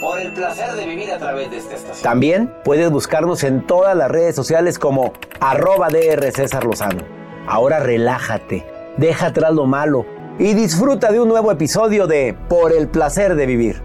Por 0.00 0.18
el 0.18 0.32
placer 0.32 0.72
de 0.72 0.86
vivir 0.86 1.12
a 1.12 1.18
través 1.18 1.50
de 1.50 1.58
esta 1.58 1.74
estación. 1.74 2.02
También 2.02 2.54
puedes 2.64 2.90
buscarnos 2.90 3.44
en 3.44 3.66
todas 3.66 3.94
las 3.94 4.10
redes 4.10 4.34
sociales 4.34 4.78
como 4.78 5.12
arroba 5.40 5.88
DR 5.88 6.32
César 6.32 6.64
Lozano. 6.64 7.04
Ahora 7.46 7.80
relájate, 7.80 8.64
deja 8.96 9.26
atrás 9.26 9.52
lo 9.52 9.66
malo 9.66 10.06
y 10.38 10.54
disfruta 10.54 11.12
de 11.12 11.20
un 11.20 11.28
nuevo 11.28 11.52
episodio 11.52 12.06
de 12.06 12.34
Por 12.48 12.72
el 12.72 12.88
placer 12.88 13.34
de 13.34 13.44
vivir. 13.44 13.82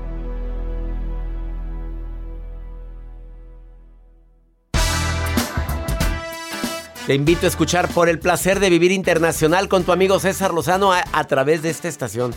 Te 7.08 7.14
invito 7.14 7.46
a 7.46 7.50
escuchar 7.50 7.90
Por 7.90 8.08
el 8.08 8.20
placer 8.20 8.62
de 8.62 8.70
vivir 8.70 8.94
internacional 8.94 9.68
con 9.68 9.84
tu 9.84 9.92
amigo 9.92 10.18
César 10.20 10.54
Lozano 10.54 10.94
a, 10.94 11.04
a 11.12 11.26
través 11.26 11.62
de 11.62 11.72
esta 11.72 11.90
estación. 11.90 12.34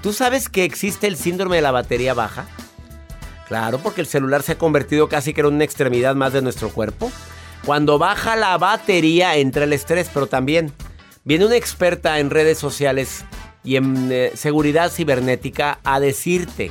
¿Tú 0.00 0.12
sabes 0.12 0.48
que 0.48 0.64
existe 0.64 1.08
el 1.08 1.16
síndrome 1.16 1.56
de 1.56 1.62
la 1.62 1.72
batería 1.72 2.14
baja? 2.14 2.46
Claro, 3.48 3.78
porque 3.78 4.00
el 4.00 4.06
celular 4.06 4.42
se 4.42 4.52
ha 4.52 4.58
convertido 4.58 5.08
casi 5.08 5.32
que 5.32 5.40
en 5.40 5.46
una 5.46 5.64
extremidad 5.64 6.14
más 6.14 6.32
de 6.32 6.42
nuestro 6.42 6.70
cuerpo. 6.70 7.10
Cuando 7.64 7.98
baja 7.98 8.36
la 8.36 8.56
batería 8.58 9.36
entra 9.36 9.64
el 9.64 9.72
estrés, 9.72 10.10
pero 10.12 10.26
también 10.26 10.72
viene 11.24 11.46
una 11.46 11.56
experta 11.56 12.18
en 12.18 12.30
redes 12.30 12.58
sociales 12.58 13.24
y 13.64 13.76
en 13.76 14.10
eh, 14.12 14.32
seguridad 14.34 14.90
cibernética 14.90 15.80
a 15.84 16.00
decirte, 16.00 16.70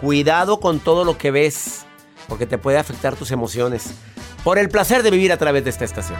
cuidado 0.00 0.60
con 0.60 0.80
todo 0.80 1.04
lo 1.04 1.18
que 1.18 1.30
ves, 1.30 1.84
porque 2.28 2.46
te 2.46 2.58
puede 2.58 2.78
afectar 2.78 3.16
tus 3.16 3.30
emociones. 3.30 3.92
Por 4.44 4.58
el 4.58 4.68
placer 4.68 5.02
de 5.02 5.10
vivir 5.10 5.32
a 5.32 5.36
través 5.36 5.64
de 5.64 5.70
esta 5.70 5.84
estación. 5.84 6.18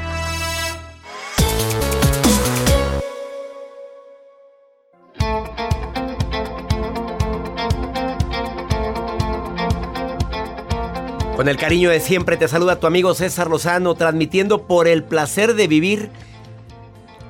Con 11.42 11.48
el 11.48 11.56
cariño 11.56 11.90
de 11.90 11.98
siempre 11.98 12.36
te 12.36 12.46
saluda 12.46 12.78
tu 12.78 12.86
amigo 12.86 13.14
César 13.14 13.50
Lozano, 13.50 13.96
transmitiendo 13.96 14.68
por 14.68 14.86
el 14.86 15.02
placer 15.02 15.56
de 15.56 15.66
vivir. 15.66 16.08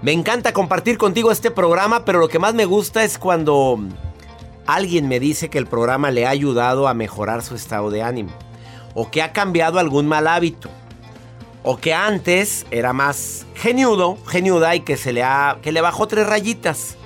Me 0.03 0.13
encanta 0.13 0.53
compartir 0.53 0.99
contigo 0.99 1.33
este 1.33 1.51
programa, 1.51 2.05
pero 2.05 2.19
lo 2.19 2.29
que 2.29 2.39
más 2.39 2.53
me 2.53 2.67
gusta 2.67 3.05
es 3.05 3.17
cuando 3.17 3.81
alguien 4.67 5.09
me 5.09 5.19
dice 5.19 5.49
que 5.49 5.57
el 5.57 5.67
programa 5.67 6.11
le 6.11 6.27
ha 6.27 6.29
ayudado 6.29 6.89
a 6.89 6.93
mejorar 6.93 7.41
su 7.41 7.55
estado 7.55 7.89
de 7.89 8.03
ánimo, 8.03 8.33
o 8.93 9.11
que 9.11 9.23
ha 9.23 9.33
cambiado 9.33 9.79
algún 9.79 10.07
mal 10.07 10.27
hábito, 10.27 10.69
o 11.63 11.79
que 11.79 11.95
antes 11.95 12.67
era 12.71 12.93
más 12.93 13.47
geniudo, 13.55 14.19
geniuda 14.27 14.77
y 14.77 14.81
que 14.81 14.99
se 14.99 15.15
le 15.15 15.23
ha 15.23 15.57
que 15.63 15.73
le 15.73 15.81
bajó 15.81 16.07
tres 16.07 16.27
rayitas 16.27 16.99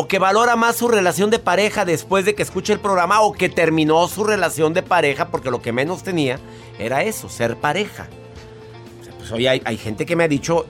o 0.00 0.06
que 0.06 0.20
valora 0.20 0.54
más 0.54 0.76
su 0.76 0.86
relación 0.86 1.28
de 1.28 1.40
pareja 1.40 1.84
después 1.84 2.24
de 2.24 2.36
que 2.36 2.44
escuche 2.44 2.72
el 2.72 2.78
programa 2.78 3.20
o 3.20 3.32
que 3.32 3.48
terminó 3.48 4.06
su 4.06 4.22
relación 4.22 4.72
de 4.72 4.84
pareja 4.84 5.26
porque 5.26 5.50
lo 5.50 5.60
que 5.60 5.72
menos 5.72 6.04
tenía 6.04 6.38
era 6.78 7.02
eso, 7.02 7.28
ser 7.28 7.56
pareja. 7.56 8.06
Pues 9.18 9.32
hoy 9.32 9.48
hay, 9.48 9.60
hay 9.64 9.76
gente 9.76 10.06
que 10.06 10.14
me 10.14 10.22
ha 10.22 10.28
dicho 10.28 10.66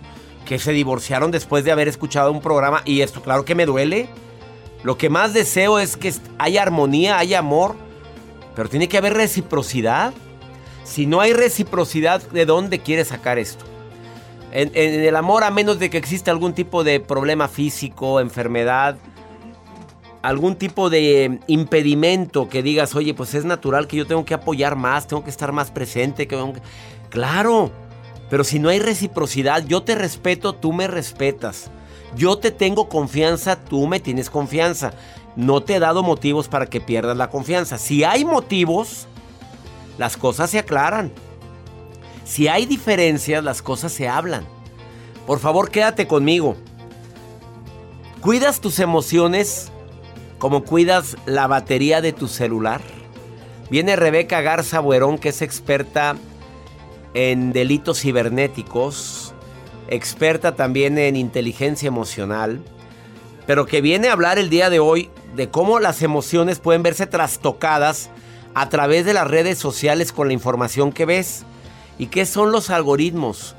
que 0.47 0.59
se 0.59 0.73
divorciaron 0.73 1.31
después 1.31 1.63
de 1.63 1.73
haber 1.73 1.89
escuchado 1.89 2.33
un 2.33 2.41
programa 2.41 2.81
y 2.87 3.03
esto 3.03 3.21
claro 3.21 3.45
que 3.45 3.55
me 3.55 3.67
duele. 3.67 4.09
Lo 4.83 4.97
que 4.97 5.11
más 5.11 5.35
deseo 5.35 5.79
es 5.79 5.99
que 5.99 6.15
haya 6.39 6.63
armonía, 6.63 7.19
haya 7.19 7.41
amor, 7.41 7.77
pero 8.57 8.71
tiene 8.71 8.89
que 8.89 8.97
haber 8.97 9.13
reciprocidad. 9.13 10.15
Si 10.85 11.05
no 11.05 11.21
hay 11.21 11.35
reciprocidad, 11.35 12.23
¿de 12.31 12.47
dónde 12.47 12.79
quieres 12.79 13.09
sacar 13.09 13.39
esto? 13.39 13.67
En, 14.53 14.71
en, 14.73 15.03
el 15.03 15.17
amor, 15.17 15.45
a 15.45 15.51
menos 15.51 15.79
de 15.79 15.91
que 15.91 15.99
exista 15.99 16.31
algún 16.31 16.55
tipo 16.55 16.83
de 16.83 17.01
problema 17.01 17.47
físico, 17.49 18.21
enfermedad, 18.21 18.97
algún 20.23 20.57
tipo 20.57 20.91
de 20.91 21.41
impedimento 21.47 22.49
que 22.49 22.63
digas, 22.63 22.95
oye, 22.95 23.15
pues 23.15 23.35
es 23.35 23.45
natural 23.45 23.87
que 23.87 23.97
yo 23.97 24.07
tengo 24.07 24.25
que 24.25 24.35
apoyar 24.35 24.77
más, 24.77 25.07
tengo 25.07 25.25
que 25.25 25.31
estar 25.31 25.53
más 25.53 25.71
presente. 25.71 26.29
Claro, 27.09 27.71
pero 28.31 28.45
si 28.45 28.59
no 28.59 28.69
hay 28.69 28.79
reciprocidad, 28.79 29.65
yo 29.67 29.83
te 29.83 29.95
respeto, 29.95 30.55
tú 30.55 30.73
me 30.73 30.87
respetas. 30.87 31.71
Yo 32.17 32.39
te 32.39 32.51
tengo 32.51 32.89
confianza, 32.89 33.57
tú 33.57 33.87
me 33.87 34.01
tienes 34.01 34.31
confianza. 34.31 34.93
No 35.37 35.63
te 35.63 35.77
he 35.77 35.79
dado 35.79 36.03
motivos 36.03 36.49
para 36.49 36.67
que 36.67 36.81
pierdas 36.81 37.17
la 37.17 37.31
confianza. 37.31 37.79
Si 37.79 38.03
hay 38.03 38.25
motivos, 38.25 39.07
las 39.99 40.17
cosas 40.17 40.51
se 40.51 40.59
aclaran. 40.59 41.13
Si 42.25 42.49
hay 42.49 42.67
diferencias, 42.67 43.45
las 43.45 43.63
cosas 43.63 43.93
se 43.93 44.09
hablan. 44.09 44.45
Por 45.27 45.39
favor, 45.39 45.71
quédate 45.71 46.07
conmigo. 46.07 46.57
¿Cuidas 48.21 48.61
tus 48.61 48.81
emociones 48.81 49.71
como 50.39 50.65
cuidas 50.65 51.17
la 51.27 51.47
batería 51.47 52.01
de 52.01 52.13
tu 52.13 52.29
celular? 52.29 52.81
Viene 53.71 53.97
Rebeca 53.97 54.41
Garza 54.41 54.81
Buerón, 54.81 55.19
que 55.19 55.31
es 55.31 55.43
experta 55.43 56.17
en 57.15 57.53
delitos 57.53 58.01
cibernéticos, 58.01 59.35
experta 59.89 60.55
también 60.55 60.99
en 60.99 61.17
inteligencia 61.17 61.89
emocional, 61.89 62.63
pero 63.47 63.67
que 63.67 63.81
viene 63.81 64.09
a 64.09 64.13
hablar 64.13 64.39
el 64.39 64.51
día 64.51 64.71
de 64.71 64.79
hoy 64.79 65.11
de 65.35 65.51
cómo 65.51 65.81
las 65.81 66.03
emociones 66.03 66.59
pueden 66.59 66.83
verse 66.83 67.07
trastocadas 67.07 68.11
a 68.55 68.69
través 68.69 69.05
de 69.05 69.15
las 69.15 69.29
redes 69.29 69.59
sociales 69.59 70.13
con 70.13 70.29
la 70.29 70.35
información 70.35 70.93
que 70.93 71.05
ves. 71.07 71.45
¿Y 71.99 72.07
qué 72.07 72.27
son 72.27 72.53
los 72.53 72.71
algoritmos? 72.71 73.55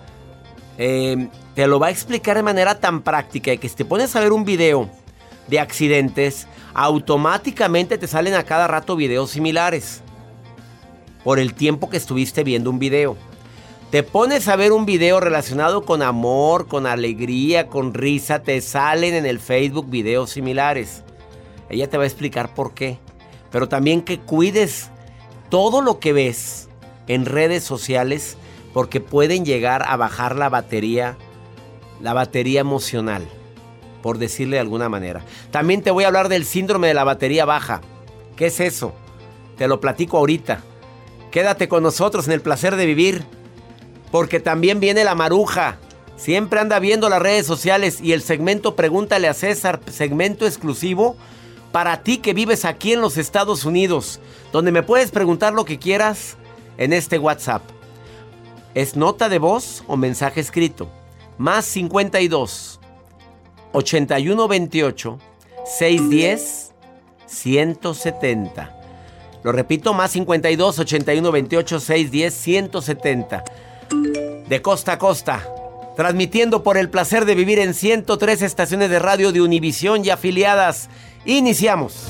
Eh, 0.78 1.28
te 1.56 1.68
lo 1.68 1.80
va 1.80 1.88
a 1.88 1.92
explicar 1.92 2.38
de 2.38 2.44
manera 2.44 2.80
tan 2.80 3.02
práctica 3.02 3.56
que 3.58 3.70
si 3.70 3.76
te 3.76 3.86
pones 3.86 4.16
a 4.16 4.22
ver 4.22 4.32
un 4.32 4.46
video 4.46 4.90
de 5.48 5.60
accidentes, 5.60 6.48
automáticamente 6.74 7.98
te 7.98 8.08
salen 8.08 8.34
a 8.34 8.44
cada 8.44 8.68
rato 8.68 8.96
videos 8.96 9.32
similares. 9.32 10.02
Por 11.24 11.40
el 11.40 11.54
tiempo 11.54 11.90
que 11.90 11.98
estuviste 11.98 12.44
viendo 12.44 12.70
un 12.70 12.80
video. 12.80 13.18
Te 13.92 14.04
pones 14.04 14.48
a 14.48 14.56
ver 14.56 14.72
un 14.72 14.86
video 14.86 15.20
relacionado 15.20 15.84
con 15.84 16.04
amor, 16.04 16.68
con 16.68 16.86
alegría, 16.86 17.68
con 17.68 17.94
risa, 17.94 18.44
te 18.44 18.62
salen 18.62 19.16
en 19.16 19.26
el 19.26 19.40
Facebook 19.40 19.90
videos 19.90 20.30
similares. 20.30 21.04
Ella 21.70 21.90
te 21.90 21.98
va 21.98 22.04
a 22.04 22.08
explicar 22.08 22.54
por 22.54 22.74
qué. 22.74 23.00
Pero 23.52 23.68
también 23.68 24.04
que 24.04 24.20
cuides 24.20 24.92
todo 25.50 25.82
lo 25.82 26.00
que 26.00 26.14
ves 26.14 26.70
en 27.08 27.26
redes 27.26 27.64
sociales 27.64 28.38
porque 28.74 29.02
pueden 29.02 29.44
llegar 29.44 29.84
a 29.88 29.98
bajar 29.98 30.36
la 30.36 30.50
batería, 30.50 31.18
la 32.02 32.14
batería 32.14 32.62
emocional, 32.62 33.28
por 34.02 34.18
decirle 34.18 34.58
de 34.58 34.62
alguna 34.62 34.90
manera. 34.90 35.24
También 35.52 35.82
te 35.82 35.92
voy 35.92 36.04
a 36.04 36.08
hablar 36.08 36.30
del 36.30 36.46
síndrome 36.46 36.88
de 36.88 36.94
la 36.94 37.04
batería 37.04 37.46
baja. 37.46 37.82
¿Qué 38.36 38.48
es 38.48 38.60
eso? 38.60 38.94
Te 39.58 39.68
lo 39.68 39.80
platico 39.82 40.18
ahorita. 40.18 40.62
Quédate 41.32 41.68
con 41.68 41.84
nosotros 41.84 42.28
en 42.28 42.34
el 42.34 42.42
placer 42.42 42.76
de 42.76 42.86
vivir, 42.86 43.24
porque 44.12 44.40
también 44.40 44.80
viene 44.80 45.04
la 45.04 45.16
maruja. 45.16 45.78
Siempre 46.16 46.60
anda 46.60 46.80
viendo 46.80 47.10
las 47.10 47.22
redes 47.22 47.46
sociales 47.46 48.02
y 48.02 48.14
el 48.14 48.22
segmento 48.22 48.76
Pregúntale 48.76 49.28
a 49.28 49.34
César, 49.34 49.80
segmento 49.92 50.46
exclusivo 50.46 51.16
para 51.72 52.04
ti 52.04 52.18
que 52.18 52.34
vives 52.34 52.66
aquí 52.66 52.94
en 52.94 53.02
los 53.02 53.18
Estados 53.18 53.64
Unidos, 53.64 54.20
donde 54.52 54.72
me 54.72 54.84
puedes 54.84 55.12
preguntar 55.12 55.54
lo 55.54 55.66
que 55.66 55.80
quieras 55.80 56.36
en 56.78 56.94
este 56.94 57.20
WhatsApp. 57.20 57.62
¿Es 58.74 58.96
nota 58.96 59.30
de 59.30 59.40
voz 59.40 59.84
o 59.88 59.98
mensaje 59.98 60.42
escrito? 60.42 60.90
Más 61.38 61.66
52 61.66 62.79
81 63.72 64.48
28 64.48 65.20
610 65.66 66.74
170. 67.26 68.76
Lo 69.44 69.52
repito, 69.52 69.94
más 69.94 70.12
52 70.12 70.80
81 70.80 71.32
28 71.32 71.80
610 71.80 72.34
170. 72.34 73.44
De 74.48 74.62
costa 74.62 74.94
a 74.94 74.98
costa, 74.98 75.48
transmitiendo 75.96 76.64
por 76.64 76.78
el 76.78 76.90
placer 76.90 77.26
de 77.26 77.36
vivir 77.36 77.60
en 77.60 77.74
103 77.74 78.42
estaciones 78.42 78.90
de 78.90 79.00
radio 79.00 79.32
de 79.32 79.42
Univisión 79.42 80.04
y 80.04 80.10
afiliadas. 80.10 80.90
Iniciamos. 81.26 82.10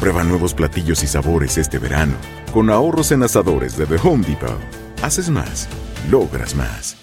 Prueba 0.00 0.24
nuevos 0.24 0.54
platillos 0.54 1.02
y 1.02 1.06
sabores 1.06 1.58
este 1.58 1.78
verano. 1.78 2.14
Con 2.54 2.70
ahorros 2.70 3.12
en 3.12 3.22
asadores 3.22 3.76
de 3.76 3.84
The 3.84 3.96
Home 4.02 4.26
Depot. 4.26 4.58
Haces 5.02 5.28
más, 5.28 5.68
logras 6.10 6.54
más. 6.54 6.96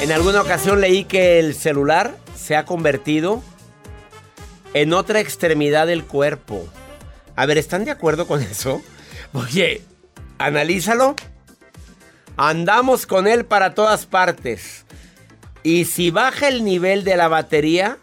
En 0.00 0.12
alguna 0.12 0.42
ocasión 0.42 0.80
leí 0.80 1.04
que 1.04 1.40
el 1.40 1.56
celular 1.56 2.16
se 2.36 2.54
ha 2.54 2.64
convertido 2.64 3.42
en 4.74 4.92
otra 4.92 5.20
extremidad 5.20 5.86
del 5.86 6.04
cuerpo. 6.04 6.68
A 7.36 7.46
ver, 7.46 7.58
¿están 7.58 7.84
de 7.84 7.90
acuerdo 7.90 8.26
con 8.26 8.42
eso? 8.42 8.82
Oye, 9.32 9.82
analízalo. 10.38 11.16
Andamos 12.36 13.06
con 13.06 13.26
él 13.26 13.44
para 13.44 13.74
todas 13.74 14.06
partes. 14.06 14.84
Y 15.62 15.84
si 15.84 16.10
baja 16.10 16.48
el 16.48 16.64
nivel 16.64 17.04
de 17.04 17.16
la 17.16 17.28
batería, 17.28 17.98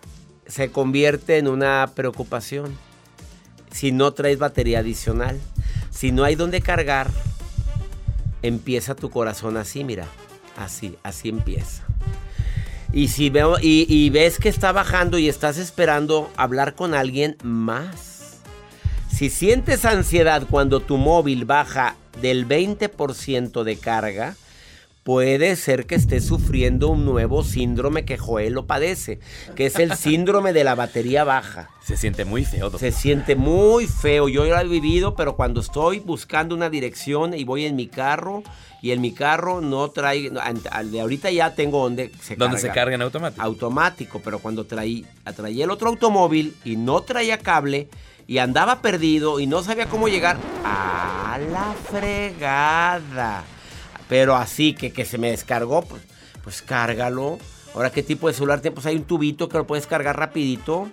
se 0.46 0.72
convierte 0.72 1.38
en 1.38 1.48
una 1.48 1.92
preocupación. 1.96 2.78
Si 3.72 3.92
no 3.92 4.14
traes 4.14 4.38
batería 4.38 4.80
adicional, 4.80 5.40
si 5.90 6.12
no 6.12 6.24
hay 6.24 6.36
donde 6.36 6.62
cargar, 6.62 7.10
empieza 8.42 8.96
tu 8.96 9.10
corazón 9.10 9.58
así, 9.58 9.84
mira. 9.84 10.08
Así, 10.56 10.98
así 11.04 11.30
empieza. 11.30 11.87
Y 12.94 13.10
si 13.10 13.30
veo 13.30 13.58
y, 13.62 14.10
ves 14.10 14.40
que 14.40 14.50
está 14.50 14.72
bajando 14.72 15.18
y 15.18 15.28
estás 15.28 15.58
esperando 15.58 16.32
hablar 16.38 16.76
con 16.76 16.94
alguien 16.94 17.38
más. 17.44 18.40
Si 19.10 19.30
sientes 19.30 19.86
ansiedad 19.86 20.44
cuando 20.50 20.80
tu 20.80 20.98
móvil 20.98 21.46
baja 21.46 21.96
del 22.22 22.48
20% 22.48 23.64
de 23.64 23.78
carga, 23.78 24.36
puede 25.08 25.56
ser 25.56 25.86
que 25.86 25.96
estés 25.96 26.26
sufriendo 26.26 26.90
un 26.90 27.06
nuevo 27.06 27.42
síndrome 27.42 28.04
que 28.04 28.18
Joel 28.18 28.52
lo 28.52 28.66
padece, 28.66 29.22
que 29.56 29.68
es 29.68 29.78
el 29.78 29.96
síndrome 29.96 30.52
de 30.52 30.66
la 30.66 30.76
batería 30.76 31.24
baja. 31.24 31.70
Se 31.82 31.96
siente 31.96 32.26
muy 32.26 32.44
feo, 32.44 32.70
doctor. 32.70 32.82
Se 32.82 32.92
siente 32.92 33.38
muy 33.38 33.88
feo. 33.88 34.28
Yo 34.28 34.44
lo 34.44 34.60
he 34.60 34.68
vivido, 34.68 35.16
pero 35.16 35.38
cuando 35.38 35.62
estoy 35.62 36.00
buscando 36.00 36.56
una 36.56 36.70
dirección 36.70 37.34
y 37.34 37.46
voy 37.46 37.64
en 37.64 37.78
mi 37.78 37.88
carro 37.88 38.44
y 38.82 38.92
en 38.92 39.00
mi 39.00 39.14
carro 39.14 39.62
no 39.62 39.92
trae, 39.92 40.30
de 40.30 41.00
ahorita 41.00 41.32
ya 41.32 41.56
tengo 41.56 41.84
donde 41.84 42.12
se 42.22 42.36
¿Dónde 42.36 42.58
carga. 42.58 42.60
se 42.60 42.72
carga 42.74 42.96
en 42.96 43.02
automático? 43.02 43.42
Automático, 43.42 44.22
pero 44.22 44.40
cuando 44.40 44.66
traí, 44.66 45.06
traía 45.38 45.64
el 45.64 45.72
otro 45.72 45.88
automóvil 45.88 46.54
y 46.66 46.76
no 46.76 47.00
traía 47.00 47.38
cable 47.38 47.88
y 48.28 48.40
andaba 48.40 48.82
perdido 48.82 49.40
y 49.40 49.48
no 49.48 49.64
sabía 49.64 49.86
cómo 49.86 50.10
llegar 50.10 50.36
a 50.66 51.40
la 51.50 51.74
fregada. 51.90 53.46
Pero 54.10 54.36
así 54.36 54.74
que, 54.74 54.92
que 54.92 55.06
se 55.06 55.18
me 55.18 55.32
descargó, 55.32 55.82
pues, 55.82 56.02
pues 56.44 56.62
cárgalo. 56.62 57.38
Ahora, 57.74 57.92
¿qué 57.92 58.04
tipo 58.04 58.28
de 58.28 58.34
celular 58.34 58.62
tienes? 58.62 58.76
Pues 58.76 58.86
hay 58.86 58.96
un 58.96 59.04
tubito 59.04 59.50
que 59.50 59.58
lo 59.58 59.68
puedes 59.68 59.88
cargar 59.88 60.18
rapidito. 60.18 60.90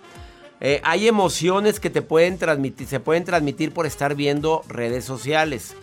Eh, 0.60 0.80
hay 0.84 1.08
emociones 1.08 1.80
que 1.80 1.90
te 1.90 2.02
pueden 2.02 2.38
transmitir, 2.38 2.86
se 2.86 3.00
pueden 3.00 3.24
transmitir 3.24 3.72
por 3.72 3.86
estar 3.86 4.14
viendo 4.14 4.62
redes 4.68 5.04
sociales. 5.04 5.74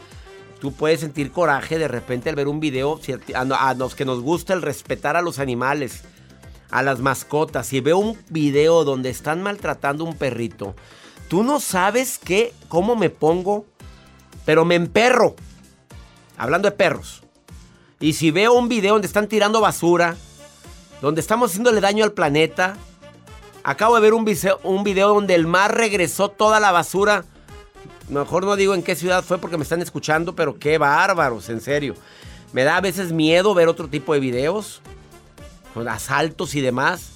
Tú 0.59 0.73
puedes 0.73 1.00
sentir 1.00 1.31
coraje 1.31 1.77
de 1.77 1.88
repente 1.88 2.29
al 2.29 2.35
ver 2.35 2.47
un 2.47 2.59
video, 2.59 3.00
a, 3.35 3.69
a 3.69 3.73
los 3.73 3.95
que 3.95 4.05
nos 4.05 4.21
gusta 4.21 4.53
el 4.53 4.61
respetar 4.61 5.17
a 5.17 5.21
los 5.21 5.39
animales, 5.39 6.03
a 6.69 6.83
las 6.83 7.00
mascotas. 7.00 7.67
Si 7.67 7.79
veo 7.79 7.97
un 7.97 8.17
video 8.29 8.83
donde 8.83 9.09
están 9.09 9.41
maltratando 9.41 10.05
a 10.05 10.09
un 10.09 10.15
perrito, 10.15 10.75
tú 11.27 11.43
no 11.43 11.59
sabes 11.59 12.19
qué, 12.19 12.53
cómo 12.67 12.95
me 12.95 13.09
pongo, 13.09 13.65
pero 14.45 14.65
me 14.65 14.75
emperro. 14.75 15.35
Hablando 16.38 16.69
de 16.69 16.75
perros. 16.75 17.21
Y 18.01 18.13
si 18.13 18.31
veo 18.31 18.53
un 18.53 18.67
video 18.67 18.93
donde 18.93 19.05
están 19.05 19.27
tirando 19.27 19.62
basura, 19.62 20.17
donde 21.01 21.22
estamos 21.22 21.51
haciéndole 21.51 21.79
daño 21.81 22.03
al 22.03 22.13
planeta, 22.13 22.75
acabo 23.63 23.93
de 23.96 24.01
ver 24.01 24.15
un 24.15 24.25
video, 24.25 24.60
un 24.63 24.84
video 24.84 25.10
donde 25.10 25.36
el 25.36 25.46
mar 25.46 25.77
regresó 25.77 26.29
toda 26.29 26.60
la 26.60 26.72
basura. 26.72 27.25
Mejor 28.10 28.43
no 28.43 28.55
digo 28.55 28.74
en 28.74 28.81
qué 28.81 28.96
ciudad 28.96 29.24
fue 29.24 29.38
porque 29.38 29.55
me 29.55 29.63
están 29.63 29.84
escuchando, 29.84 30.36
pero 30.36 30.58
qué 30.58 30.79
bárbaros, 30.79 31.48
en 31.50 31.62
serio. 31.62 31.93
Me 32.53 32.63
da 32.63 32.77
a 32.77 32.81
veces 32.81 33.12
miedo 33.12 33.53
ver 33.53 33.67
otro 33.67 33.88
tipo 33.88 34.15
de 34.15 34.20
videos, 34.20 34.81
con 35.75 35.88
asaltos 35.88 36.55
y 36.55 36.62
demás. 36.62 37.12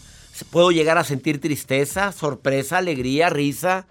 Puedo 0.52 0.70
llegar 0.70 1.00
a 1.00 1.04
sentir 1.04 1.42
tristeza, 1.42 2.12
sorpresa, 2.12 2.78
alegría, 2.78 3.30
risa. 3.30 3.88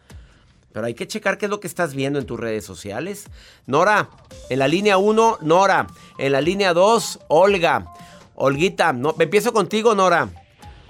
Pero 0.74 0.86
hay 0.86 0.94
que 0.94 1.06
checar 1.06 1.38
qué 1.38 1.46
es 1.46 1.50
lo 1.50 1.60
que 1.60 1.68
estás 1.68 1.94
viendo 1.94 2.18
en 2.18 2.26
tus 2.26 2.38
redes 2.38 2.64
sociales. 2.64 3.26
Nora, 3.64 4.10
en 4.50 4.58
la 4.58 4.66
línea 4.66 4.98
1, 4.98 5.38
Nora. 5.40 5.86
En 6.18 6.32
la 6.32 6.40
línea 6.40 6.74
2, 6.74 7.20
Olga. 7.28 7.86
Olguita, 8.34 8.92
no, 8.92 9.14
empiezo 9.20 9.52
contigo, 9.52 9.94
Nora. 9.94 10.30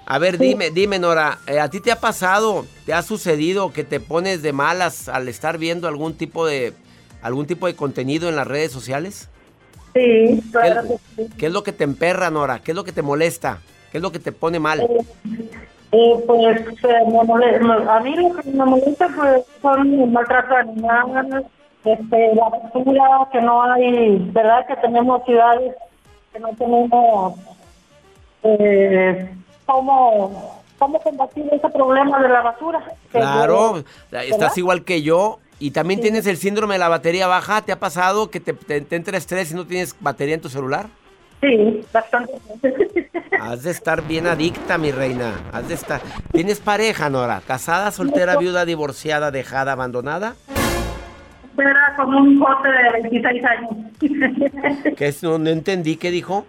A 0.07 0.17
ver, 0.17 0.39
dime, 0.39 0.71
dime, 0.71 0.97
Nora, 0.97 1.37
eh, 1.45 1.59
¿a 1.59 1.69
ti 1.69 1.81
te 1.81 1.91
ha 1.91 1.99
pasado, 1.99 2.65
te 2.87 2.93
ha 2.93 3.03
sucedido 3.03 3.71
que 3.73 3.83
te 3.83 3.99
pones 3.99 4.41
de 4.41 4.53
malas 4.53 5.07
al 5.07 5.27
estar 5.27 5.59
viendo 5.59 5.87
algún 5.87 6.15
tipo 6.15 6.47
de 6.47 6.73
algún 7.21 7.45
tipo 7.45 7.67
de 7.67 7.75
contenido 7.75 8.27
en 8.27 8.35
las 8.35 8.47
redes 8.47 8.71
sociales? 8.71 9.29
Sí, 9.93 10.41
claro 10.51 10.99
¿Qué, 11.37 11.45
es 11.45 11.51
lo 11.51 11.63
que 11.63 11.73
te 11.73 11.83
emperra, 11.83 12.31
Nora? 12.31 12.63
¿Qué 12.63 12.71
es 12.71 12.75
lo 12.75 12.83
que 12.83 12.91
te 12.91 13.03
molesta? 13.03 13.61
¿Qué 13.91 13.99
es 13.99 14.01
lo 14.01 14.11
que 14.11 14.19
te 14.19 14.31
pone 14.31 14.59
mal? 14.59 14.81
Eh, 14.81 14.87
eh, 15.91 16.23
pues 16.27 16.57
a 17.87 17.99
mí 18.01 18.15
lo 18.15 18.35
que 18.35 18.49
me 18.49 18.65
molesta 18.65 19.07
pues, 19.15 19.43
son 19.61 20.11
maltrato 20.11 20.55
animal, 20.55 21.45
este, 21.83 22.35
la 22.35 22.49
basura, 22.49 23.29
que 23.31 23.41
no 23.41 23.63
hay, 23.63 24.17
¿verdad? 24.31 24.65
Que 24.67 24.75
tenemos 24.77 25.23
ciudades 25.25 25.75
que 26.33 26.39
no 26.39 26.49
tenemos 26.57 27.39
eh, 28.43 29.29
cómo, 29.65 30.63
cómo 30.77 30.99
combatir 30.99 31.47
ese 31.51 31.69
problema 31.69 32.21
de 32.21 32.29
la 32.29 32.41
basura. 32.41 32.83
Claro, 33.11 33.83
estás 34.11 34.57
igual 34.57 34.83
que 34.83 35.01
yo. 35.01 35.39
Y 35.57 35.71
también 35.71 36.01
tienes 36.01 36.27
el 36.27 36.35
síndrome 36.35 36.75
de 36.75 36.79
la 36.79 36.89
batería 36.89 37.27
baja. 37.27 37.61
¿Te 37.61 37.71
ha 37.71 37.79
pasado 37.79 38.29
que 38.29 38.41
te, 38.41 38.51
te, 38.53 38.95
entra 38.95 39.17
estrés 39.17 39.51
y 39.51 39.55
no 39.55 39.65
tienes 39.65 39.95
batería 40.01 40.35
en 40.35 40.41
tu 40.41 40.49
celular? 40.49 40.87
Sí, 41.39 41.81
bastante. 41.93 42.33
Has 43.39 43.63
de 43.63 43.71
estar 43.71 44.01
bien 44.01 44.27
adicta, 44.27 44.77
mi 44.77 44.91
reina. 44.91 45.33
Has 45.51 45.67
de 45.67 45.73
estar. 45.73 46.01
¿Tienes 46.31 46.59
pareja, 46.59 47.09
Nora? 47.09 47.41
¿Casada, 47.45 47.91
soltera, 47.91 48.37
viuda, 48.37 48.65
divorciada, 48.65 49.31
dejada, 49.31 49.73
abandonada? 49.73 50.35
Era 51.57 51.93
como 51.95 52.17
un 52.17 52.39
bote 52.39 52.67
de 52.67 52.91
26 53.01 53.43
años. 53.45 53.71
¿Qué 54.97 55.07
es? 55.07 55.23
No, 55.23 55.35
entendí. 55.35 55.95
¿Qué 55.95 56.11
dijo? 56.11 56.45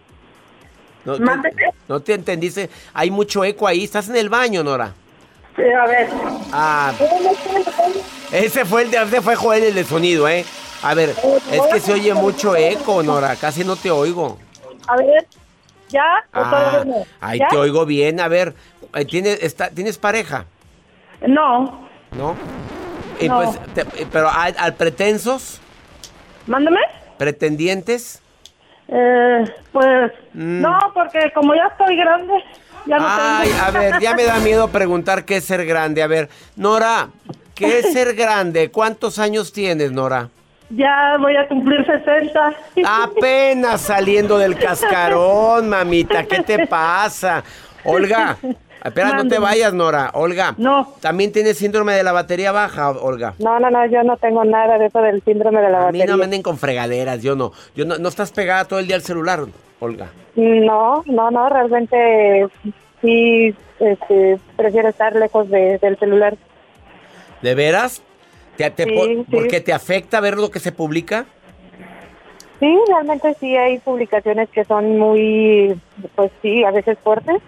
No 1.04 1.16
te, 1.16 1.52
no 1.88 2.00
te 2.00 2.14
entendiste. 2.14 2.68
Hay 2.92 3.10
mucho 3.10 3.44
eco 3.44 3.68
ahí. 3.68 3.84
¿Estás 3.84 4.08
en 4.08 4.16
el 4.16 4.28
baño, 4.28 4.64
Nora? 4.64 4.92
Sí, 5.54 5.62
a 5.62 5.86
ver. 5.86 6.08
Ah. 6.52 6.92
Ese 8.32 8.64
fue 8.64 8.82
el 8.82 8.90
de, 8.90 9.02
ese 9.02 9.22
fue 9.22 9.36
Joel 9.36 9.62
el 9.62 9.74
de 9.74 9.84
sonido, 9.84 10.28
¿eh? 10.28 10.44
A 10.82 10.94
ver, 10.94 11.10
es 11.10 11.62
que 11.72 11.80
se 11.80 11.92
oye 11.92 12.12
mucho 12.12 12.56
eco, 12.56 13.02
Nora. 13.02 13.36
Casi 13.36 13.64
no 13.64 13.76
te 13.76 13.90
oigo. 13.90 14.38
A 14.88 14.96
ver, 14.96 15.26
¿ya? 15.96 16.24
Ah, 16.32 16.84
ahí 17.20 17.40
te 17.48 17.56
oigo 17.56 17.86
bien. 17.86 18.20
A 18.20 18.28
ver, 18.28 18.54
eh, 18.94 19.04
¿tienes, 19.04 19.42
está, 19.42 19.70
¿tienes 19.70 19.98
pareja? 19.98 20.44
No. 21.26 21.86
¿No? 22.12 22.36
Y 23.20 23.28
pues, 23.28 23.58
pero 24.12 24.28
¿al, 24.30 24.74
pretensos? 24.74 25.60
Mándame. 26.46 26.80
¿Pretendientes? 27.16 28.20
Eh, 28.88 29.44
pues, 29.72 30.12
mm. 30.34 30.60
no, 30.60 30.78
porque 30.92 31.32
como 31.34 31.54
ya 31.54 31.64
estoy 31.64 31.96
grande, 31.96 32.34
ya 32.84 32.98
no 32.98 33.04
Ay, 33.08 33.50
a 33.60 33.70
ver, 33.70 34.00
ya 34.00 34.14
me 34.14 34.24
da 34.24 34.38
miedo 34.38 34.68
preguntar 34.68 35.24
qué 35.24 35.36
es 35.36 35.44
ser 35.44 35.64
grande. 35.64 36.02
A 36.02 36.06
ver, 36.06 36.28
Nora, 36.56 37.08
¿qué 37.54 37.78
es 37.78 37.92
ser 37.92 38.14
grande? 38.14 38.70
¿Cuántos 38.70 39.18
años 39.18 39.52
tienes, 39.52 39.92
Nora? 39.92 40.28
Ya 40.70 41.16
voy 41.18 41.36
a 41.36 41.46
cumplir 41.46 41.84
60. 41.86 42.52
Apenas 42.84 43.80
saliendo 43.80 44.38
del 44.38 44.58
cascarón, 44.58 45.68
mamita. 45.68 46.24
¿Qué 46.24 46.42
te 46.42 46.66
pasa? 46.66 47.44
Olga, 47.84 48.36
espera, 48.84 49.12
no 49.12 49.28
te 49.28 49.38
vayas, 49.38 49.72
Nora. 49.72 50.10
Olga. 50.14 50.54
No. 50.58 50.94
¿También 51.00 51.30
tienes 51.30 51.58
síndrome 51.58 51.94
de 51.94 52.02
la 52.02 52.12
batería 52.12 52.50
baja, 52.50 52.90
Olga? 52.90 53.34
No, 53.38 53.60
no, 53.60 53.70
no, 53.70 53.86
yo 53.86 54.02
no 54.02 54.16
tengo 54.16 54.44
nada 54.44 54.76
de 54.78 54.86
eso 54.86 55.00
del 55.00 55.22
síndrome 55.22 55.60
de 55.60 55.70
la 55.70 55.78
batería. 55.78 56.02
A 56.02 56.06
mí 56.06 56.10
no 56.10 56.18
me 56.18 56.24
anden 56.24 56.42
con 56.42 56.58
fregaderas, 56.58 57.22
yo 57.22 57.36
no. 57.36 57.52
Yo 57.76 57.84
no, 57.84 57.98
no 57.98 58.08
estás 58.08 58.32
pegada 58.32 58.64
todo 58.64 58.80
el 58.80 58.88
día 58.88 58.96
al 58.96 59.02
celular, 59.02 59.44
Olga. 59.78 60.08
No, 60.34 61.04
no, 61.06 61.30
no, 61.30 61.48
realmente 61.48 62.48
sí 63.00 63.54
este, 63.78 64.38
prefiero 64.56 64.88
estar 64.88 65.14
lejos 65.14 65.48
del 65.48 65.98
celular. 65.98 66.36
¿De 67.42 67.54
veras? 67.54 68.02
¿Te, 68.56 69.24
¿Porque 69.30 69.60
te 69.60 69.72
afecta 69.72 70.20
ver 70.20 70.36
lo 70.36 70.50
que 70.50 70.60
se 70.60 70.72
publica? 70.72 71.26
Sí, 72.60 72.78
realmente 72.88 73.34
sí 73.38 73.54
hay 73.56 73.78
publicaciones 73.78 74.48
que 74.48 74.64
son 74.64 74.98
muy, 74.98 75.78
pues 76.14 76.30
sí, 76.40 76.64
a 76.64 76.70
veces 76.70 76.98
fuertes. 77.02 77.42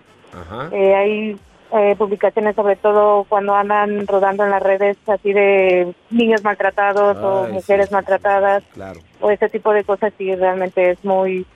Eh, 0.70 0.94
hay 0.94 1.38
eh, 1.72 1.94
publicaciones 1.96 2.54
sobre 2.54 2.76
todo 2.76 3.24
cuando 3.24 3.54
andan 3.54 4.06
rodando 4.06 4.44
en 4.44 4.50
las 4.50 4.62
redes 4.62 4.96
así 5.06 5.32
de 5.32 5.94
niños 6.10 6.44
maltratados 6.44 7.16
o 7.18 7.48
mujeres 7.48 7.90
maltratadas. 7.90 8.62
Claro. 8.74 9.00
O 9.20 9.30
ese 9.30 9.48
tipo 9.48 9.72
de 9.72 9.84
cosas 9.84 10.12
sí 10.18 10.34
realmente 10.34 10.90
es 10.90 11.04
muy 11.04 11.46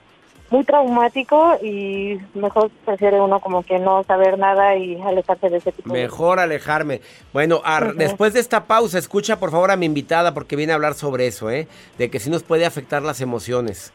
muy 0.53 0.63
traumático 0.65 1.57
y 1.63 2.19
mejor 2.35 2.69
prefiere 2.85 3.19
uno 3.19 3.39
como 3.39 3.63
que 3.63 3.79
no 3.79 4.03
saber 4.03 4.37
nada 4.37 4.75
y 4.77 5.01
alejarse 5.01 5.49
de 5.49 5.57
ese 5.57 5.71
tipo 5.71 5.91
Mejor 5.91 6.39
alejarme. 6.39 7.01
Bueno, 7.33 7.63
después 7.95 8.33
de 8.33 8.39
esta 8.39 8.65
pausa, 8.65 8.99
escucha 8.99 9.39
por 9.39 9.49
favor 9.49 9.71
a 9.71 9.77
mi 9.77 9.87
invitada 9.87 10.35
porque 10.35 10.55
viene 10.55 10.71
a 10.71 10.75
hablar 10.75 10.93
sobre 10.93 11.25
eso, 11.25 11.49
¿eh? 11.49 11.67
De 11.97 12.11
que 12.11 12.19
sí 12.19 12.29
nos 12.29 12.43
puede 12.43 12.67
afectar 12.67 13.01
las 13.01 13.19
emociones. 13.19 13.93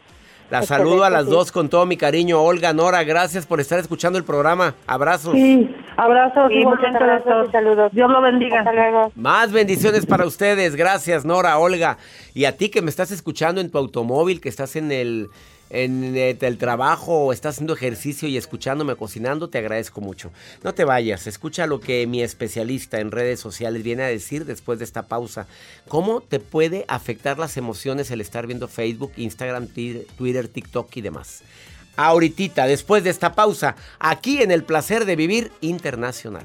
La 0.50 0.62
saludo 0.62 1.04
a 1.04 1.10
las 1.10 1.26
dos 1.26 1.52
con 1.52 1.68
todo 1.68 1.86
mi 1.86 1.96
cariño. 1.96 2.42
Olga, 2.42 2.72
Nora, 2.72 3.04
gracias 3.04 3.46
por 3.46 3.60
estar 3.60 3.78
escuchando 3.78 4.18
el 4.18 4.24
programa. 4.24 4.74
Abrazos. 4.88 5.34
Sí, 5.34 5.72
abrazos 5.96 6.50
y 6.50 6.64
muchas 6.64 6.92
gracias. 6.92 7.52
Saludos. 7.52 7.92
Dios 7.92 8.10
lo 8.10 8.20
bendiga. 8.20 8.60
Hasta 8.60 8.72
luego. 8.72 9.12
Más 9.14 9.52
bendiciones 9.52 10.06
para 10.06 10.26
ustedes. 10.26 10.74
Gracias, 10.74 11.24
Nora, 11.24 11.56
Olga. 11.58 11.98
Y 12.34 12.46
a 12.46 12.56
ti 12.56 12.68
que 12.68 12.82
me 12.82 12.90
estás 12.90 13.12
escuchando 13.12 13.60
en 13.60 13.70
tu 13.70 13.78
automóvil, 13.78 14.40
que 14.40 14.48
estás 14.48 14.74
en 14.74 14.90
el 14.90 15.28
en 15.70 16.16
eh, 16.16 16.36
el 16.40 16.58
trabajo 16.58 17.26
o 17.26 17.32
estás 17.32 17.56
haciendo 17.56 17.74
ejercicio 17.74 18.28
y 18.28 18.36
escuchándome 18.36 18.96
cocinando, 18.96 19.48
te 19.48 19.58
agradezco 19.58 20.00
mucho. 20.00 20.30
No 20.62 20.74
te 20.74 20.84
vayas, 20.84 21.26
escucha 21.26 21.66
lo 21.66 21.80
que 21.80 22.06
mi 22.06 22.22
especialista 22.22 23.00
en 23.00 23.10
redes 23.10 23.40
sociales 23.40 23.82
viene 23.82 24.02
a 24.02 24.08
decir 24.08 24.44
después 24.44 24.78
de 24.78 24.84
esta 24.84 25.06
pausa. 25.06 25.46
¿Cómo 25.88 26.20
te 26.20 26.40
puede 26.40 26.84
afectar 26.88 27.38
las 27.38 27.56
emociones 27.56 28.10
el 28.10 28.20
estar 28.20 28.46
viendo 28.46 28.68
Facebook, 28.68 29.12
Instagram, 29.16 29.68
Twitter, 29.68 30.48
TikTok 30.48 30.96
y 30.96 31.00
demás? 31.00 31.42
Ahorita, 31.96 32.66
después 32.66 33.02
de 33.02 33.10
esta 33.10 33.34
pausa, 33.34 33.74
aquí 33.98 34.40
en 34.40 34.52
el 34.52 34.62
placer 34.62 35.04
de 35.04 35.16
vivir 35.16 35.50
internacional. 35.60 36.44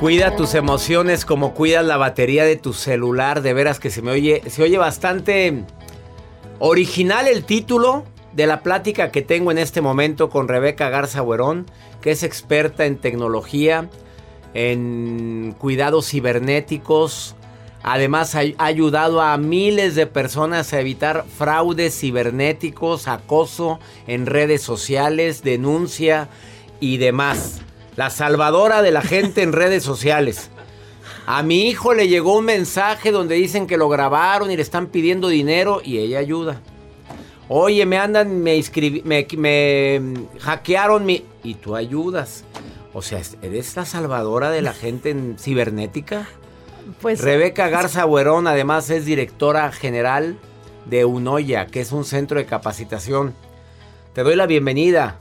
Cuida 0.00 0.34
tus 0.34 0.54
emociones 0.54 1.26
como 1.26 1.52
cuidas 1.52 1.84
la 1.84 1.98
batería 1.98 2.46
de 2.46 2.56
tu 2.56 2.72
celular. 2.72 3.42
De 3.42 3.52
veras 3.52 3.78
que 3.78 3.90
se 3.90 4.00
me 4.00 4.10
oye, 4.12 4.42
se 4.48 4.62
oye 4.62 4.78
bastante 4.78 5.62
original 6.58 7.28
el 7.28 7.44
título 7.44 8.06
de 8.32 8.46
la 8.46 8.62
plática 8.62 9.10
que 9.10 9.20
tengo 9.20 9.50
en 9.50 9.58
este 9.58 9.82
momento 9.82 10.30
con 10.30 10.48
Rebeca 10.48 10.88
Garza 10.88 11.20
Huerón, 11.20 11.66
que 12.00 12.12
es 12.12 12.22
experta 12.22 12.86
en 12.86 12.96
tecnología, 12.96 13.90
en 14.54 15.54
cuidados 15.58 16.08
cibernéticos. 16.08 17.36
Además 17.82 18.34
ha 18.34 18.44
ayudado 18.56 19.20
a 19.20 19.36
miles 19.36 19.96
de 19.96 20.06
personas 20.06 20.72
a 20.72 20.80
evitar 20.80 21.26
fraudes 21.26 22.00
cibernéticos, 22.00 23.06
acoso 23.06 23.80
en 24.06 24.24
redes 24.24 24.62
sociales, 24.62 25.42
denuncia 25.42 26.30
y 26.80 26.96
demás 26.96 27.60
la 28.00 28.08
salvadora 28.08 28.80
de 28.80 28.92
la 28.92 29.02
gente 29.02 29.42
en 29.42 29.52
redes 29.52 29.82
sociales. 29.82 30.48
A 31.26 31.42
mi 31.42 31.68
hijo 31.68 31.92
le 31.92 32.08
llegó 32.08 32.38
un 32.38 32.46
mensaje 32.46 33.12
donde 33.12 33.34
dicen 33.34 33.66
que 33.66 33.76
lo 33.76 33.90
grabaron 33.90 34.50
y 34.50 34.56
le 34.56 34.62
están 34.62 34.86
pidiendo 34.86 35.28
dinero 35.28 35.82
y 35.84 35.98
ella 35.98 36.18
ayuda. 36.18 36.62
Oye, 37.48 37.84
me 37.84 37.98
andan, 37.98 38.42
me, 38.42 38.58
me, 39.04 39.26
me 39.36 40.00
hackearon 40.40 41.04
mi... 41.04 41.26
Y 41.44 41.56
tú 41.56 41.76
ayudas. 41.76 42.44
O 42.94 43.02
sea, 43.02 43.20
¿eres 43.42 43.76
la 43.76 43.84
salvadora 43.84 44.50
de 44.50 44.62
la 44.62 44.72
gente 44.72 45.10
en 45.10 45.36
cibernética? 45.38 46.26
Pues... 47.02 47.20
Rebeca 47.20 47.68
Garza 47.68 48.06
Buerón 48.06 48.46
además 48.46 48.88
es 48.88 49.04
directora 49.04 49.70
general 49.72 50.38
de 50.86 51.04
UNOYA, 51.04 51.66
que 51.66 51.82
es 51.82 51.92
un 51.92 52.06
centro 52.06 52.38
de 52.38 52.46
capacitación. 52.46 53.34
Te 54.14 54.22
doy 54.22 54.36
la 54.36 54.46
bienvenida. 54.46 55.18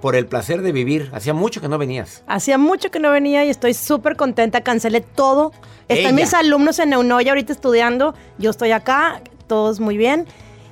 Por 0.00 0.16
el 0.16 0.26
placer 0.26 0.62
de 0.62 0.72
vivir. 0.72 1.10
Hacía 1.12 1.34
mucho 1.34 1.60
que 1.60 1.68
no 1.68 1.78
venías. 1.78 2.22
Hacía 2.26 2.56
mucho 2.58 2.90
que 2.90 3.00
no 3.00 3.10
venía 3.10 3.44
y 3.44 3.50
estoy 3.50 3.74
súper 3.74 4.16
contenta. 4.16 4.62
Cancelé 4.62 5.00
todo. 5.00 5.52
Están 5.88 6.14
mis 6.14 6.32
alumnos 6.34 6.78
en 6.78 6.90
Neunoya 6.90 7.32
ahorita 7.32 7.52
estudiando. 7.52 8.14
Yo 8.38 8.50
estoy 8.50 8.70
acá, 8.70 9.20
todos 9.46 9.80
muy 9.80 9.96
bien. 9.96 10.26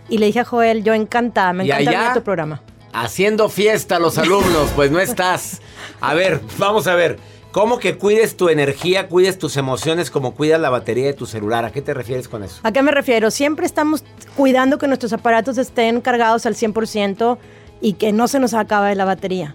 Y 0.09 0.19
le 0.19 0.27
dije 0.27 0.41
a 0.41 0.45
Joel, 0.45 0.83
yo 0.85 0.95
encantada, 0.95 1.53
me 1.53 1.65
encanta 1.65 2.15
tu 2.15 2.23
programa. 2.23 2.63
Haciendo 2.93 3.49
fiesta 3.49 3.99
los 3.99 4.19
alumnos, 4.19 4.71
pues 4.75 4.91
no 4.91 4.99
estás. 4.99 5.61
A 6.01 6.15
ver, 6.15 6.41
vamos 6.59 6.87
a 6.87 6.95
ver. 6.95 7.19
¿Cómo 7.53 7.81
que 7.81 7.97
cuides 7.97 8.37
tu 8.37 8.49
energía, 8.49 9.09
cuides 9.09 9.37
tus 9.37 9.57
emociones 9.57 10.13
como 10.13 10.35
cuidas 10.35 10.61
la 10.61 10.71
batería 10.71 11.07
de 11.07 11.15
tu 11.15 11.27
celular? 11.27 11.65
¿A 11.65 11.73
qué 11.73 11.83
te 11.83 11.95
refieres 11.95 12.29
con 12.29 12.45
eso? 12.45 12.61
¿A 12.63 12.71
qué 12.71 12.81
me 12.81 12.93
refiero? 12.93 13.33
Siempre 13.33 13.67
estamos 13.67 14.05
cuidando 14.37 14.79
que 14.79 14.87
nuestros 14.87 15.13
aparatos 15.13 15.59
estén 15.59 16.01
cargados 16.01 16.47
al 16.47 16.55
100% 16.55 17.39
y 17.81 17.95
que 17.95 18.13
no 18.13 18.29
se 18.29 18.41
nos 18.41 18.55
acabe 18.55 18.95
la 18.95 19.05
batería. 19.05 19.55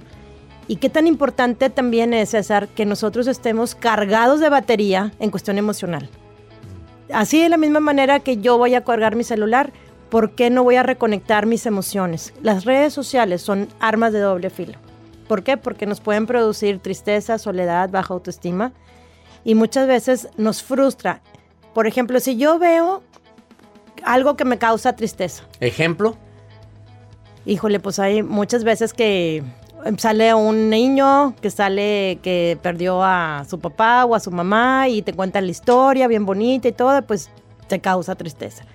Y 0.68 0.78
qué 0.78 0.90
tan 0.90 1.06
importante 1.08 1.70
también 1.70 2.14
es, 2.14 2.30
César, 2.30 2.68
que 2.70 2.86
nosotros 2.86 3.28
estemos 3.28 3.76
cargados 3.76 4.40
de 4.40 4.50
batería 4.50 5.12
en 5.20 5.30
cuestión 5.30 5.58
emocional. 5.58 6.10
Así 7.14 7.42
de 7.42 7.50
la 7.50 7.58
misma 7.58 7.80
manera 7.80 8.20
que 8.20 8.38
yo 8.38 8.58
voy 8.58 8.74
a 8.74 8.84
cargar 8.84 9.16
mi 9.16 9.24
celular, 9.24 9.72
¿por 10.10 10.32
qué 10.32 10.50
no 10.50 10.64
voy 10.64 10.76
a 10.76 10.84
reconectar 10.84 11.46
mis 11.46 11.68
emociones? 11.68 12.34
Las 12.42 12.66
redes 12.66 12.94
sociales 12.94 13.44
son 13.44 13.68
armas 13.80 14.12
de 14.12 14.20
doble 14.20 14.50
filo. 14.50 14.80
¿Por 15.28 15.44
qué? 15.44 15.58
Porque 15.58 15.86
nos 15.86 16.02
pueden 16.02 16.26
producir 16.26 16.80
tristeza, 16.80 17.38
soledad, 17.38 17.90
baja 17.90 18.14
autoestima 18.14 18.74
y 19.44 19.54
muchas 19.56 19.88
veces 19.88 20.30
nos 20.38 20.64
frustra. 20.64 21.22
Por 21.74 21.86
ejemplo, 21.86 22.20
si 22.20 22.38
yo 22.38 22.58
veo 22.58 23.04
algo 24.04 24.36
que 24.36 24.46
me 24.46 24.58
causa 24.58 24.96
tristeza. 24.96 25.44
¿Ejemplo? 25.60 26.18
Híjole, 27.46 27.80
pues 27.80 28.00
hay 28.00 28.24
muchas 28.24 28.64
veces 28.64 28.94
que 28.94 29.44
sale 29.98 30.34
un 30.34 30.70
niño 30.70 31.36
que 31.42 31.52
sale 31.52 32.20
que 32.24 32.58
perdió 32.62 33.04
a 33.04 33.46
su 33.48 33.60
papá 33.60 34.06
o 34.06 34.16
a 34.16 34.20
su 34.20 34.32
mamá 34.32 34.90
y 34.90 35.02
te 35.02 35.14
cuentan 35.14 35.46
la 35.46 35.52
historia 35.52 36.08
bien 36.08 36.26
bonita 36.26 36.68
y 36.68 36.72
todo, 36.72 37.02
pues 37.04 37.30
te 37.68 37.80
causa 37.80 38.16
tristeza. 38.16 38.66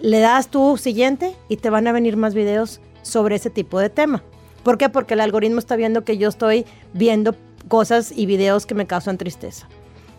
Le 0.00 0.20
das 0.20 0.48
tu 0.48 0.76
siguiente 0.76 1.36
y 1.48 1.56
te 1.56 1.68
van 1.68 1.86
a 1.86 1.92
venir 1.92 2.16
más 2.16 2.34
videos 2.34 2.80
sobre 3.02 3.36
ese 3.36 3.50
tipo 3.50 3.78
de 3.78 3.90
tema. 3.90 4.22
¿Por 4.62 4.78
qué? 4.78 4.88
Porque 4.88 5.14
el 5.14 5.20
algoritmo 5.20 5.58
está 5.58 5.76
viendo 5.76 6.04
que 6.04 6.16
yo 6.16 6.28
estoy 6.28 6.64
viendo 6.92 7.34
cosas 7.68 8.12
y 8.14 8.26
videos 8.26 8.66
que 8.66 8.74
me 8.74 8.86
causan 8.86 9.18
tristeza. 9.18 9.68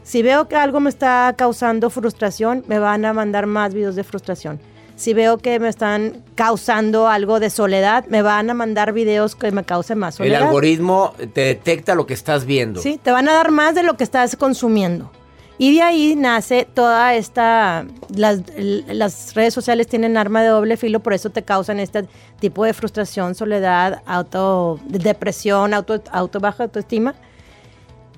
Si 0.04 0.24
veo 0.24 0.48
que 0.48 0.56
algo 0.56 0.80
me 0.80 0.90
está 0.90 1.34
causando 1.38 1.90
frustración, 1.90 2.64
me 2.68 2.80
van 2.80 3.06
a 3.06 3.14
mandar 3.14 3.46
más 3.46 3.74
videos 3.74 3.96
de 3.96 4.04
frustración 4.04 4.60
si 5.02 5.14
veo 5.14 5.40
que 5.40 5.60
me 5.60 5.68
están 5.68 6.24
causando 6.36 7.08
algo 7.08 7.40
de 7.40 7.50
soledad, 7.50 8.06
me 8.08 8.22
van 8.22 8.50
a 8.50 8.54
mandar 8.54 8.94
videos 8.94 9.36
que 9.36 9.52
me 9.52 9.64
causen 9.64 9.98
más 9.98 10.16
soledad. 10.16 10.42
El 10.42 10.48
algoritmo 10.48 11.14
te 11.34 11.42
detecta 11.42 11.96
lo 11.96 12.06
que 12.06 12.14
estás 12.14 12.46
viendo. 12.46 12.82
Sí, 12.82 13.00
te 13.02 13.12
van 13.12 13.28
a 13.28 13.34
dar 13.34 13.52
más 13.52 13.74
de 13.74 13.84
lo 13.84 13.98
que 13.98 14.04
estás 14.04 14.36
consumiendo. 14.36 15.12
Y 15.58 15.76
de 15.76 15.82
ahí 15.82 16.16
nace 16.16 16.68
toda 16.72 17.16
esta, 17.16 17.86
las, 18.16 18.42
las, 18.58 19.34
redes 19.36 19.54
sociales 19.54 19.88
tienen 19.88 20.18
arma 20.18 20.42
de 20.42 20.50
doble 20.50 20.78
filo, 20.78 21.02
por 21.02 21.14
eso 21.14 21.30
te 21.30 21.44
causan 21.44 21.80
este 21.80 22.08
tipo 22.40 22.64
de 22.64 22.74
frustración, 22.74 23.36
soledad, 23.36 24.02
auto, 24.06 24.80
depresión, 24.88 25.74
auto, 25.74 26.02
auto 26.12 26.40
baja 26.40 26.64
autoestima. 26.64 27.16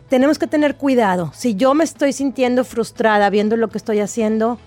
Tenemos 0.09 0.37
que 0.37 0.47
tener 0.47 0.75
cuidado. 0.75 1.31
Si 1.33 1.55
yo 1.55 1.73
me 1.73 1.83
estoy 1.83 2.13
sintiendo 2.13 2.63
frustrada 2.63 3.29
viendo 3.29 3.57
lo 3.57 3.69
que 3.69 3.77
estoy 3.77 3.99
haciendo, 3.99 4.57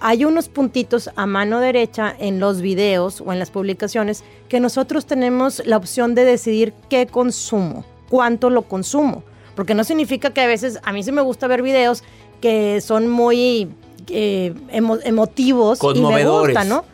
hay 0.00 0.24
unos 0.24 0.48
puntitos 0.48 1.10
a 1.14 1.26
mano 1.26 1.60
derecha 1.60 2.14
en 2.18 2.40
los 2.40 2.62
videos 2.62 3.20
o 3.20 3.32
en 3.32 3.38
las 3.38 3.50
publicaciones 3.50 4.24
que 4.48 4.58
nosotros 4.58 5.06
tenemos 5.06 5.62
la 5.66 5.76
opción 5.76 6.14
de 6.14 6.24
decidir 6.24 6.72
qué 6.88 7.06
consumo, 7.06 7.84
cuánto 8.08 8.50
lo 8.50 8.62
consumo. 8.62 9.22
Porque 9.54 9.74
no 9.74 9.84
significa 9.84 10.30
que 10.30 10.40
a 10.40 10.46
veces 10.46 10.80
a 10.82 10.92
mí 10.92 11.02
sí 11.02 11.12
me 11.12 11.20
gusta 11.20 11.46
ver 11.46 11.62
videos 11.62 12.02
que 12.40 12.80
son 12.80 13.08
muy 13.08 13.68
eh, 14.08 14.54
emotivos 14.70 15.78
y 15.94 16.00
me 16.00 16.26
gustan, 16.26 16.68
¿no? 16.68 16.84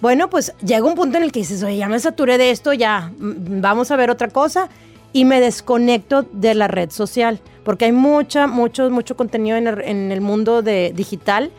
Bueno, 0.00 0.30
pues 0.30 0.54
llega 0.64 0.86
un 0.86 0.94
punto 0.94 1.16
en 1.16 1.24
el 1.24 1.32
que 1.32 1.40
dices, 1.40 1.60
oye, 1.64 1.76
ya 1.76 1.88
me 1.88 1.98
saturé 1.98 2.38
de 2.38 2.52
esto, 2.52 2.72
ya 2.72 3.10
mm, 3.18 3.60
vamos 3.60 3.90
a 3.90 3.96
ver 3.96 4.10
otra 4.10 4.28
cosa 4.28 4.68
y 5.12 5.24
me 5.24 5.40
desconecto 5.40 6.24
de 6.30 6.54
la 6.54 6.68
red 6.68 6.90
social. 6.90 7.40
Porque 7.64 7.86
hay 7.86 7.92
mucha, 7.92 8.46
mucho, 8.46 8.88
mucho 8.90 9.16
contenido 9.16 9.56
en 9.56 9.66
el, 9.66 9.80
en 9.80 10.12
el 10.12 10.20
mundo 10.20 10.62
de, 10.62 10.92
digital 10.94 11.50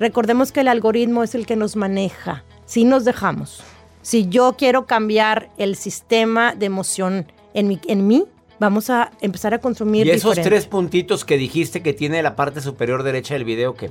Recordemos 0.00 0.50
que 0.50 0.60
el 0.60 0.68
algoritmo 0.68 1.22
es 1.22 1.34
el 1.34 1.44
que 1.44 1.56
nos 1.56 1.76
maneja. 1.76 2.42
Si 2.64 2.84
nos 2.84 3.04
dejamos. 3.04 3.62
Si 4.00 4.28
yo 4.28 4.54
quiero 4.56 4.86
cambiar 4.86 5.50
el 5.58 5.76
sistema 5.76 6.54
de 6.54 6.64
emoción 6.64 7.26
en, 7.52 7.68
mi, 7.68 7.78
en 7.86 8.06
mí, 8.06 8.24
vamos 8.58 8.88
a 8.88 9.10
empezar 9.20 9.52
a 9.52 9.58
consumir. 9.58 10.06
¿Y 10.06 10.10
esos 10.10 10.40
tres 10.40 10.66
puntitos 10.66 11.26
que 11.26 11.36
dijiste 11.36 11.82
que 11.82 11.92
tiene 11.92 12.22
la 12.22 12.34
parte 12.34 12.62
superior 12.62 13.02
derecha 13.02 13.34
del 13.34 13.44
video 13.44 13.74
qué? 13.74 13.90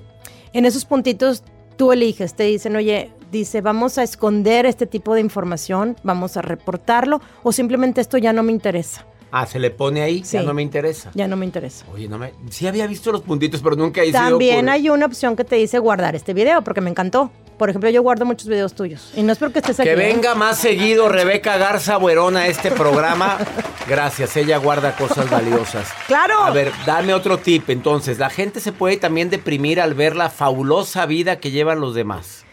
En 0.51 0.65
esos 0.65 0.83
puntitos 0.83 1.43
tú 1.77 1.91
eliges, 1.91 2.33
te 2.33 2.43
dicen, 2.43 2.75
oye, 2.75 3.11
dice, 3.31 3.61
vamos 3.61 3.99
a 3.99 4.03
esconder 4.03 4.65
este 4.65 4.87
tipo 4.87 5.13
de 5.13 5.21
información, 5.21 5.95
vamos 6.01 6.37
a 6.37 6.41
reportarlo 6.41 7.21
o 7.43 7.51
simplemente 7.51 8.01
esto 8.01 8.17
ya 8.17 8.33
no 8.33 8.41
me 8.41 8.51
interesa. 8.51 9.05
Ah, 9.31 9.45
se 9.45 9.59
le 9.59 9.69
pone 9.69 10.01
ahí, 10.01 10.23
ya 10.23 10.41
no 10.41 10.53
me 10.53 10.61
interesa. 10.61 11.11
Ya 11.13 11.27
no 11.27 11.35
me 11.35 11.45
interesa. 11.45 11.85
Oye, 11.93 12.07
no 12.07 12.17
me. 12.17 12.33
Sí 12.49 12.67
había 12.67 12.87
visto 12.87 13.11
los 13.11 13.21
puntitos, 13.21 13.61
pero 13.61 13.75
nunca 13.75 14.03
hice. 14.03 14.13
También 14.13 14.69
hay 14.69 14.89
una 14.89 15.05
opción 15.05 15.35
que 15.35 15.43
te 15.43 15.55
dice 15.55 15.77
guardar 15.79 16.15
este 16.15 16.33
video 16.33 16.63
porque 16.63 16.81
me 16.81 16.89
encantó. 16.89 17.31
Por 17.57 17.69
ejemplo, 17.69 17.89
yo 17.89 18.01
guardo 18.01 18.25
muchos 18.25 18.47
videos 18.47 18.73
tuyos. 18.73 19.11
Y 19.15 19.21
no 19.21 19.33
es 19.33 19.37
porque 19.37 19.59
estés 19.59 19.79
aquí. 19.79 19.89
Que 19.89 19.93
¿eh? 19.93 20.13
venga 20.13 20.33
más 20.33 20.59
seguido 20.59 21.09
Rebeca 21.09 21.57
Garza 21.57 21.97
Buerona 21.97 22.41
a 22.41 22.47
este 22.47 22.71
programa. 22.71 23.37
Gracias, 23.87 24.37
ella 24.37 24.57
guarda 24.57 24.95
cosas 24.95 25.29
valiosas. 25.29 25.89
¡Claro! 26.07 26.41
A 26.41 26.51
ver, 26.51 26.71
dame 26.85 27.13
otro 27.13 27.37
tip. 27.37 27.69
Entonces, 27.69 28.17
la 28.17 28.29
gente 28.29 28.61
se 28.61 28.71
puede 28.71 28.97
también 28.97 29.29
deprimir 29.29 29.81
al 29.81 29.93
ver 29.93 30.15
la 30.15 30.29
fabulosa 30.29 31.05
vida 31.05 31.39
que 31.39 31.51
llevan 31.51 31.81
los 31.81 31.93
demás. 31.95 32.45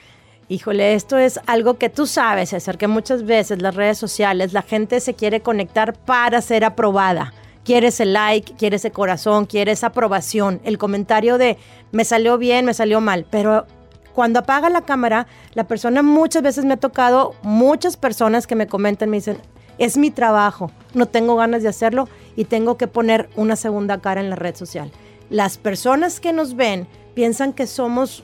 Híjole, 0.49 0.95
esto 0.95 1.19
es 1.19 1.41
algo 1.47 1.75
que 1.75 1.89
tú 1.89 2.07
sabes, 2.07 2.51
César, 2.51 2.79
que 2.79 2.87
muchas 2.87 3.25
veces 3.25 3.61
las 3.61 3.75
redes 3.75 3.99
sociales, 3.99 4.53
la 4.53 4.63
gente 4.63 5.01
se 5.01 5.15
quiere 5.15 5.41
conectar 5.41 5.95
para 5.95 6.41
ser 6.41 6.65
aprobada. 6.65 7.35
Quiere 7.65 7.89
ese 7.89 8.05
like, 8.05 8.55
quiere 8.55 8.77
ese 8.77 8.93
corazón, 8.93 9.47
quiere 9.47 9.73
esa 9.73 9.89
aprobación, 9.89 10.61
el 10.63 10.79
comentario 10.79 11.37
de 11.37 11.59
me 11.91 12.05
salió 12.05 12.39
bien, 12.39 12.65
me 12.65 12.75
salió 12.75 13.01
mal. 13.01 13.27
Pero 13.29 13.67
cuando 14.15 14.39
apaga 14.39 14.71
la 14.71 14.83
cámara, 14.83 15.27
la 15.55 15.65
persona 15.65 16.03
muchas 16.03 16.45
veces 16.45 16.65
me 16.65 16.75
ha 16.75 16.79
tocado, 16.79 17.35
muchas 17.43 17.97
personas 17.97 18.47
que 18.47 18.55
me 18.55 18.69
comentan, 18.69 19.11
me 19.11 19.17
dicen, 19.17 19.39
es 19.79 19.97
mi 19.97 20.13
trabajo, 20.13 20.71
no 20.95 21.07
tengo 21.07 21.35
ganas 21.35 21.65
de 21.65 21.71
hacerlo 21.71 22.09
y 22.37 22.45
tengo 22.45 22.77
que 22.77 22.87
poner 22.87 23.29
una 23.35 23.57
segunda 23.57 24.01
cara 24.01 24.21
en 24.21 24.31
la 24.31 24.37
red 24.37 24.55
social. 24.55 24.93
Las 25.29 25.59
personas 25.59 26.21
que 26.21 26.33
nos 26.33 26.55
ven 26.55 26.87
piensan 27.15 27.53
que 27.53 27.67
somos 27.67 28.23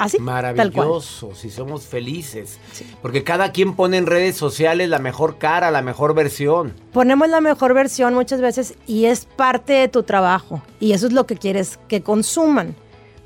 así, 0.00 0.16
tal 0.16 0.24
cual. 0.24 0.54
Maravilloso, 0.54 1.34
si 1.34 1.50
somos 1.50 1.84
felices. 1.84 2.58
Porque 3.02 3.22
cada 3.22 3.52
quien 3.52 3.74
pone 3.74 3.98
en 3.98 4.06
redes 4.06 4.36
sociales 4.36 4.88
la 4.88 4.98
mejor 4.98 5.38
cara, 5.38 5.70
la 5.70 5.82
mejor 5.82 6.14
versión. 6.14 6.74
Ponemos 6.92 7.28
la 7.28 7.40
mejor 7.40 7.74
versión 7.74 8.14
muchas 8.14 8.40
veces 8.40 8.74
y 8.86 9.04
es 9.04 9.26
parte 9.26 9.74
de 9.74 9.88
tu 9.88 10.02
trabajo 10.02 10.62
y 10.80 10.92
eso 10.92 11.06
es 11.06 11.12
lo 11.12 11.26
que 11.26 11.36
quieres 11.36 11.78
que 11.86 12.02
consuman. 12.02 12.74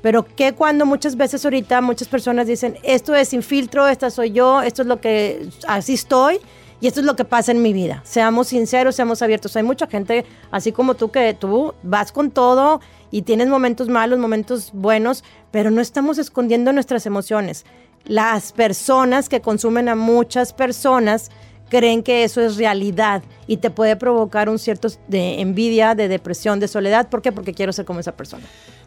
Pero 0.01 0.23
que 0.23 0.53
cuando 0.53 0.85
muchas 0.85 1.15
veces 1.15 1.43
ahorita 1.45 1.81
muchas 1.81 2.07
personas 2.07 2.45
dicen, 2.45 2.77
esto 2.83 3.15
es 3.15 3.29
sin 3.29 3.41
filtro, 3.41 3.87
esta 3.87 4.11
soy 4.11 4.31
yo, 4.31 4.61
esto 4.61 4.83
es 4.83 4.87
lo 4.87 5.01
que, 5.01 5.49
así 5.67 5.95
estoy 5.95 6.39
y 6.85 6.87
esto 6.87 6.99
es 6.99 7.07
lo 7.07 7.15
que 7.15 7.25
pasa 7.25 7.51
en 7.51 7.63
mi 7.63 7.73
vida. 7.73 8.03
Seamos 8.05 8.49
sinceros, 8.49 8.95
seamos 8.95 9.23
abiertos. 9.23 9.55
Hay 9.55 9.63
mucha 9.63 9.87
gente, 9.87 10.23
así 10.51 10.71
como 10.71 10.93
tú, 10.93 11.09
que 11.09 11.33
tú 11.33 11.73
vas 11.81 12.11
con 12.11 12.29
todo 12.29 12.79
y 13.09 13.23
tienes 13.23 13.47
momentos 13.47 13.89
malos, 13.89 14.19
momentos 14.19 14.69
buenos, 14.71 15.23
pero 15.49 15.71
no 15.71 15.81
estamos 15.81 16.19
escondiendo 16.19 16.71
nuestras 16.73 17.07
emociones. 17.07 17.65
Las 18.03 18.51
personas 18.51 19.29
que 19.29 19.41
consumen 19.41 19.89
a 19.89 19.95
muchas 19.95 20.53
personas 20.53 21.31
creen 21.69 22.03
que 22.03 22.23
eso 22.23 22.41
es 22.41 22.57
realidad 22.57 23.23
y 23.47 23.57
te 23.57 23.69
puede 23.69 23.95
provocar 23.95 24.49
un 24.49 24.59
cierto 24.59 24.87
de 25.07 25.41
envidia, 25.41 25.95
de 25.95 26.07
depresión, 26.07 26.59
de 26.59 26.67
soledad. 26.67 27.09
¿Por 27.09 27.21
qué? 27.21 27.31
Porque 27.31 27.53
quiero 27.53 27.73
ser 27.73 27.85
como 27.85 27.99
esa 27.99 28.15
persona. 28.15 28.43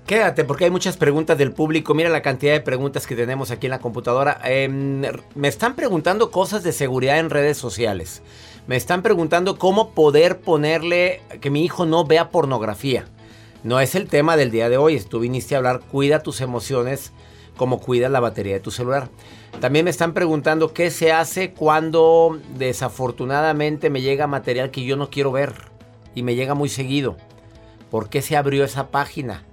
Quédate, 0.07 0.45
porque 0.45 0.65
hay 0.65 0.71
muchas 0.71 0.97
preguntas 0.97 1.37
del 1.37 1.53
público. 1.53 1.93
Mira 1.93 2.09
la 2.09 2.23
cantidad 2.23 2.55
de 2.55 2.61
preguntas 2.61 3.07
que 3.07 3.15
tenemos 3.15 3.51
aquí 3.51 3.67
en 3.67 3.73
la 3.73 3.79
computadora. 3.79 4.41
Em, 4.45 5.03
me 5.35 5.49
están 5.49 5.77
preguntando 5.77 6.31
cosas 6.31 6.63
de 6.63 6.73
seguridad 6.73 7.19
en 7.19 7.29
redes 7.29 7.59
sociales. 7.59 8.23
Me 8.67 8.77
están 8.77 9.03
preguntando 9.03 9.59
cómo 9.59 9.91
poder 9.91 10.41
ponerle 10.41 11.21
que 11.41 11.51
mi 11.51 11.65
hijo 11.65 11.85
no 11.85 12.05
vea 12.05 12.31
pornografía. 12.31 13.05
No 13.65 13.81
es 13.81 13.95
el 13.95 14.09
tema 14.09 14.37
del 14.37 14.51
día 14.51 14.69
de 14.69 14.79
hoy. 14.79 14.99
Tú 15.01 15.21
viniste 15.21 15.55
a 15.55 15.59
hablar, 15.59 15.81
cuida 15.81 16.23
tus 16.23 16.41
emociones 16.41 17.13
como 17.59 17.79
cuida 17.81 18.09
la 18.09 18.21
batería 18.21 18.55
de 18.55 18.61
tu 18.61 18.71
celular. 18.71 19.11
También 19.61 19.85
me 19.85 19.91
están 19.91 20.15
preguntando 20.15 20.73
qué 20.73 20.91
se 20.91 21.13
hace 21.13 21.51
cuando 21.53 22.39
desafortunadamente 22.57 23.91
me 23.91 24.01
llega 24.01 24.27
material 24.27 24.71
que 24.71 24.85
yo 24.85 24.97
no 24.97 25.11
quiero 25.11 25.33
ver 25.33 25.53
y 26.15 26.23
me 26.23 26.35
llega 26.35 26.55
muy 26.55 26.71
seguido. 26.71 27.19
¿Por 27.91 28.09
qué 28.09 28.23
se 28.23 28.37
abrió 28.37 28.65
esa 28.65 28.89
página? 28.89 29.45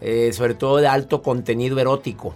Eh, 0.00 0.32
sobre 0.32 0.54
todo 0.54 0.76
de 0.76 0.86
alto 0.86 1.22
contenido 1.22 1.78
erótico. 1.78 2.34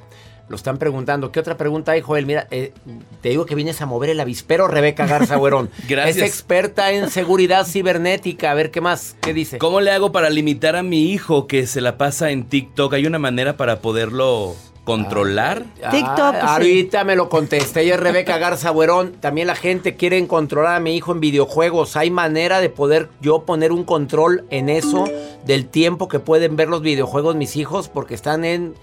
Lo 0.48 0.56
están 0.56 0.78
preguntando. 0.78 1.30
¿Qué 1.30 1.40
otra 1.40 1.58
pregunta 1.58 1.92
hay, 1.92 2.00
Joel? 2.00 2.24
Mira, 2.24 2.46
eh, 2.50 2.72
te 3.20 3.28
digo 3.28 3.44
que 3.44 3.54
vienes 3.54 3.82
a 3.82 3.86
mover 3.86 4.08
el 4.08 4.20
avispero, 4.20 4.66
Rebeca 4.66 5.06
Garza 5.06 5.36
Güerón. 5.36 5.68
Gracias. 5.88 6.16
Es 6.16 6.22
experta 6.22 6.90
en 6.92 7.10
seguridad 7.10 7.66
cibernética. 7.66 8.50
A 8.50 8.54
ver, 8.54 8.70
¿qué 8.70 8.80
más? 8.80 9.16
¿Qué 9.20 9.34
dice? 9.34 9.58
¿Cómo 9.58 9.82
le 9.82 9.90
hago 9.90 10.10
para 10.10 10.30
limitar 10.30 10.74
a 10.74 10.82
mi 10.82 11.12
hijo 11.12 11.46
que 11.46 11.66
se 11.66 11.82
la 11.82 11.98
pasa 11.98 12.30
en 12.30 12.48
TikTok? 12.48 12.94
¿Hay 12.94 13.06
una 13.06 13.18
manera 13.18 13.58
para 13.58 13.80
poderlo 13.80 14.56
controlar? 14.88 15.64
TikTok, 15.90 16.18
Ah, 16.18 16.40
sí. 16.40 16.46
ahorita 16.46 17.04
me 17.04 17.14
lo 17.14 17.28
contesté. 17.28 17.82
Ella 17.82 17.94
es 17.96 18.00
Rebeca 18.00 18.38
Garza 18.38 18.70
Güerón. 18.70 19.12
También 19.20 19.46
la 19.46 19.54
gente 19.54 19.96
quiere 19.96 20.26
controlar 20.26 20.76
a 20.76 20.80
mi 20.80 20.96
hijo 20.96 21.12
en 21.12 21.20
videojuegos. 21.20 21.94
¿Hay 21.96 22.10
manera 22.10 22.60
de 22.60 22.70
poder 22.70 23.10
yo 23.20 23.42
poner 23.44 23.70
un 23.70 23.84
control 23.84 24.46
en 24.48 24.70
eso 24.70 25.04
del 25.44 25.66
tiempo 25.68 26.08
que 26.08 26.20
pueden 26.20 26.56
ver 26.56 26.68
los 26.68 26.80
videojuegos 26.80 27.36
mis 27.36 27.56
hijos? 27.56 27.88
Porque 27.88 28.14
están 28.14 28.44
en 28.46 28.74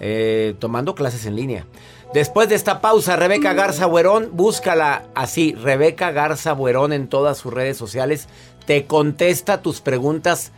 eh, 0.00 0.54
tomando 0.58 0.94
clases 0.94 1.26
en 1.26 1.36
línea. 1.36 1.66
Después 2.14 2.48
de 2.48 2.54
esta 2.54 2.80
pausa, 2.80 3.16
Rebeca 3.16 3.52
Garza 3.52 3.84
Buerón, 3.86 4.30
búscala 4.32 5.02
así, 5.14 5.54
Rebeca 5.54 6.12
Garza 6.12 6.54
Buerón 6.54 6.92
en 6.94 7.08
todas 7.08 7.36
sus 7.36 7.52
redes 7.52 7.76
sociales. 7.76 8.28
Te 8.66 8.86
contesta 8.86 9.60
tus 9.60 9.80
preguntas 9.82 10.52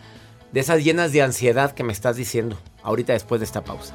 de 0.53 0.61
esas 0.61 0.85
llenas 0.85 1.13
de 1.13 1.23
ansiedad 1.23 1.73
que 1.73 1.83
me 1.85 1.93
estás 1.93 2.17
diciendo. 2.17 2.57
Ahorita 2.83 3.13
después 3.13 3.41
de 3.41 3.45
esta 3.47 3.63
pausa. 3.65 3.95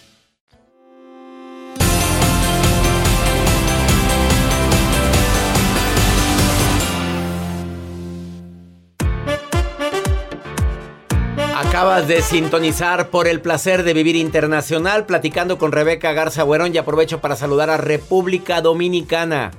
Acabas 11.71 12.05
de 12.05 12.21
sintonizar 12.21 13.11
por 13.11 13.29
el 13.29 13.39
placer 13.39 13.83
de 13.83 13.93
vivir 13.93 14.17
internacional, 14.17 15.05
platicando 15.05 15.57
con 15.57 15.71
Rebeca 15.71 16.11
Garza 16.11 16.43
Huerón 16.43 16.75
y 16.75 16.77
aprovecho 16.77 17.21
para 17.21 17.37
saludar 17.37 17.69
a 17.69 17.77
República 17.77 18.59
Dominicana. 18.59 19.51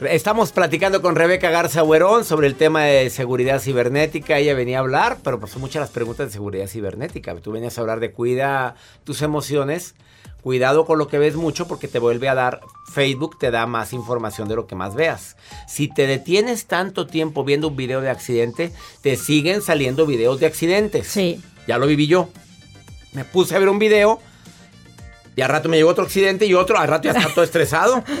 Estamos 0.00 0.52
platicando 0.52 1.00
con 1.00 1.16
Rebeca 1.16 1.48
Garza 1.48 1.82
Huerón 1.82 2.26
sobre 2.26 2.46
el 2.46 2.56
tema 2.56 2.84
de 2.84 3.08
seguridad 3.08 3.58
cibernética. 3.58 4.36
Ella 4.36 4.52
venía 4.52 4.76
a 4.76 4.80
hablar, 4.80 5.16
pero 5.24 5.40
pues 5.40 5.52
son 5.52 5.62
muchas 5.62 5.80
las 5.80 5.88
preguntas 5.88 6.26
de 6.26 6.32
seguridad 6.34 6.66
cibernética. 6.66 7.34
Tú 7.36 7.52
venías 7.52 7.78
a 7.78 7.80
hablar 7.80 8.00
de 8.00 8.12
cuida 8.12 8.74
tus 9.04 9.22
emociones, 9.22 9.94
cuidado 10.42 10.84
con 10.84 10.98
lo 10.98 11.08
que 11.08 11.18
ves 11.18 11.36
mucho 11.36 11.66
porque 11.68 11.88
te 11.88 11.98
vuelve 11.98 12.28
a 12.28 12.34
dar, 12.34 12.60
Facebook 12.92 13.38
te 13.38 13.50
da 13.50 13.66
más 13.66 13.92
información 13.92 14.48
de 14.48 14.56
lo 14.56 14.66
que 14.66 14.74
más 14.74 14.94
veas. 14.94 15.36
Si 15.68 15.88
te 15.88 16.06
detienes 16.06 16.66
tanto 16.66 17.06
tiempo 17.06 17.44
viendo 17.44 17.68
un 17.68 17.76
video 17.76 18.00
de 18.00 18.10
accidente, 18.10 18.72
te 19.02 19.16
siguen 19.16 19.62
saliendo 19.62 20.06
videos 20.06 20.40
de 20.40 20.46
accidentes. 20.46 21.06
Sí. 21.06 21.40
Ya 21.66 21.78
lo 21.78 21.86
viví 21.86 22.06
yo. 22.06 22.28
Me 23.12 23.24
puse 23.24 23.56
a 23.56 23.58
ver 23.58 23.68
un 23.68 23.78
video 23.78 24.20
y 25.36 25.42
al 25.42 25.48
rato 25.48 25.68
me 25.68 25.76
llegó 25.76 25.90
otro 25.90 26.04
accidente 26.04 26.46
y 26.46 26.54
otro, 26.54 26.78
al 26.78 26.88
rato 26.88 27.04
ya 27.04 27.12
estaba 27.12 27.32
todo 27.34 27.44
estresado. 27.44 28.02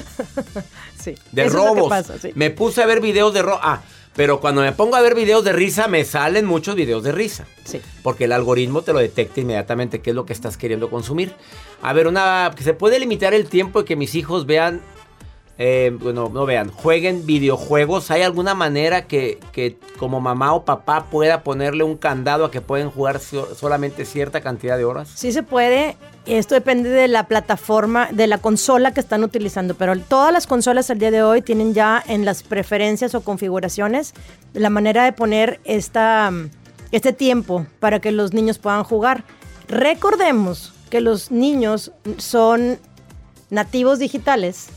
Sí. 1.00 1.14
De 1.32 1.46
Eso 1.46 1.56
es 1.56 1.64
lo 1.64 1.72
que 1.72 1.80
robos. 1.80 1.88
pasa, 1.88 2.18
sí. 2.18 2.30
Me 2.34 2.50
puse 2.50 2.82
a 2.82 2.86
ver 2.86 3.00
videos 3.00 3.32
de 3.32 3.40
robos. 3.40 3.60
Ah, 3.62 3.80
pero 4.16 4.40
cuando 4.40 4.62
me 4.62 4.72
pongo 4.72 4.96
a 4.96 5.00
ver 5.00 5.14
videos 5.14 5.44
de 5.44 5.52
risa, 5.52 5.88
me 5.88 6.04
salen 6.04 6.44
muchos 6.44 6.74
videos 6.74 7.02
de 7.04 7.12
risa. 7.12 7.46
Sí. 7.64 7.80
Porque 8.02 8.24
el 8.24 8.32
algoritmo 8.32 8.82
te 8.82 8.92
lo 8.92 8.98
detecta 8.98 9.40
inmediatamente 9.40 10.00
qué 10.00 10.10
es 10.10 10.16
lo 10.16 10.26
que 10.26 10.32
estás 10.32 10.56
queriendo 10.56 10.90
consumir. 10.90 11.32
A 11.80 11.92
ver, 11.92 12.06
una 12.06 12.50
que 12.56 12.64
se 12.64 12.74
puede 12.74 12.98
limitar 12.98 13.34
el 13.34 13.48
tiempo 13.48 13.80
de 13.80 13.84
que 13.84 13.96
mis 13.96 14.14
hijos 14.14 14.46
vean, 14.46 14.80
eh, 15.62 15.94
bueno, 16.00 16.30
no 16.32 16.46
vean, 16.46 16.70
jueguen 16.70 17.26
videojuegos. 17.26 18.10
¿Hay 18.10 18.22
alguna 18.22 18.54
manera 18.54 19.06
que, 19.06 19.38
que 19.52 19.78
como 19.98 20.18
mamá 20.18 20.54
o 20.54 20.64
papá 20.64 21.04
pueda 21.10 21.42
ponerle 21.42 21.84
un 21.84 21.98
candado 21.98 22.46
a 22.46 22.50
que 22.50 22.62
pueden 22.62 22.90
jugar 22.90 23.20
so- 23.20 23.54
solamente 23.54 24.06
cierta 24.06 24.40
cantidad 24.40 24.78
de 24.78 24.86
horas? 24.86 25.10
Sí 25.14 25.32
se 25.32 25.42
puede. 25.42 25.98
Esto 26.24 26.54
depende 26.54 26.88
de 26.88 27.08
la 27.08 27.26
plataforma, 27.26 28.08
de 28.10 28.26
la 28.26 28.38
consola 28.38 28.94
que 28.94 29.00
están 29.00 29.22
utilizando, 29.22 29.74
pero 29.74 29.98
todas 29.98 30.32
las 30.32 30.46
consolas 30.46 30.88
al 30.90 30.98
día 30.98 31.10
de 31.10 31.22
hoy 31.22 31.42
tienen 31.42 31.74
ya 31.74 32.02
en 32.06 32.24
las 32.24 32.42
preferencias 32.42 33.14
o 33.14 33.20
configuraciones 33.20 34.14
la 34.54 34.70
manera 34.70 35.04
de 35.04 35.12
poner 35.12 35.60
esta, 35.64 36.32
este 36.90 37.12
tiempo 37.12 37.66
para 37.80 38.00
que 38.00 38.12
los 38.12 38.32
niños 38.32 38.58
puedan 38.58 38.82
jugar. 38.82 39.24
Recordemos 39.68 40.72
que 40.88 41.02
los 41.02 41.30
niños 41.30 41.92
son 42.16 42.78
nativos 43.50 43.98
digitales, 43.98 44.68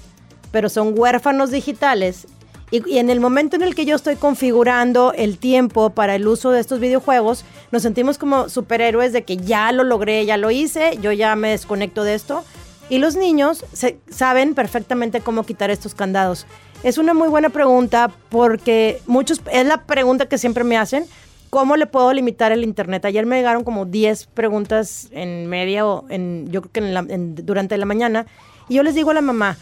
pero 0.54 0.70
son 0.70 0.94
huérfanos 0.98 1.52
digitales. 1.52 2.28
Y, 2.72 2.88
y 2.90 2.98
en 3.00 3.10
el 3.10 3.20
momento 3.20 3.56
en 3.56 3.64
el 3.64 3.76
que 3.76 3.86
yo 3.86 3.96
estoy 3.96 4.16
configurando 4.16 5.14
el 5.16 5.38
tiempo 5.40 5.90
para 5.90 6.16
el 6.16 6.28
uso 6.28 6.52
de 6.52 6.60
estos 6.60 6.80
videojuegos, 6.80 7.44
nos 7.72 7.82
sentimos 7.82 8.18
como 8.18 8.50
superhéroes 8.50 9.14
de 9.14 9.24
que 9.24 9.38
ya 9.38 9.72
lo 9.72 9.84
logré, 9.84 10.26
ya 10.26 10.38
lo 10.38 10.52
hice, 10.52 10.98
yo 11.02 11.12
ya 11.12 11.36
me 11.36 11.50
desconecto 11.50 12.04
de 12.04 12.14
esto. 12.14 12.44
Y 12.90 13.00
los 13.00 13.16
niños 13.16 13.66
se- 13.74 13.98
saben 14.10 14.54
perfectamente 14.54 15.22
cómo 15.22 15.44
quitar 15.44 15.72
estos 15.72 15.96
candados. 15.96 16.46
Es 16.84 16.98
una 16.98 17.14
muy 17.14 17.30
buena 17.30 17.50
pregunta 17.50 18.12
porque 18.30 19.02
muchos, 19.08 19.42
es 19.52 19.66
la 19.66 19.84
pregunta 19.86 20.28
que 20.28 20.38
siempre 20.38 20.64
me 20.64 20.78
hacen, 20.78 21.06
¿cómo 21.50 21.78
le 21.78 21.86
puedo 21.88 22.12
limitar 22.14 22.52
el 22.52 22.64
internet? 22.64 23.06
Ayer 23.06 23.26
me 23.26 23.38
llegaron 23.38 23.64
como 23.64 23.86
10 23.86 24.28
preguntas 24.28 25.08
en 25.12 25.48
media 25.48 25.86
o 25.88 26.06
en, 26.10 26.48
yo 26.52 26.62
creo 26.62 26.72
que 26.72 26.80
en 26.80 26.94
la- 26.94 27.06
en- 27.08 27.36
durante 27.36 27.78
la 27.78 27.86
mañana. 27.86 28.26
Y 28.70 28.76
yo 28.76 28.84
les 28.84 28.96
digo 28.96 29.12
a 29.12 29.14
la 29.14 29.22
mamá, 29.22 29.58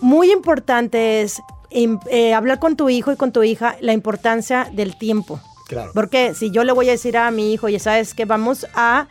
muy 0.00 0.32
importante 0.32 1.22
es 1.22 1.40
eh, 1.70 2.34
hablar 2.34 2.58
con 2.58 2.76
tu 2.76 2.88
hijo 2.88 3.12
y 3.12 3.16
con 3.16 3.32
tu 3.32 3.42
hija 3.42 3.76
la 3.80 3.92
importancia 3.92 4.68
del 4.72 4.96
tiempo. 4.96 5.40
Claro. 5.68 5.92
Porque 5.94 6.34
si 6.34 6.50
yo 6.50 6.64
le 6.64 6.72
voy 6.72 6.88
a 6.88 6.92
decir 6.92 7.16
a 7.16 7.30
mi 7.30 7.52
hijo, 7.52 7.68
ya 7.68 7.78
sabes 7.78 8.12
que 8.14 8.24
vamos 8.24 8.66
a, 8.74 9.06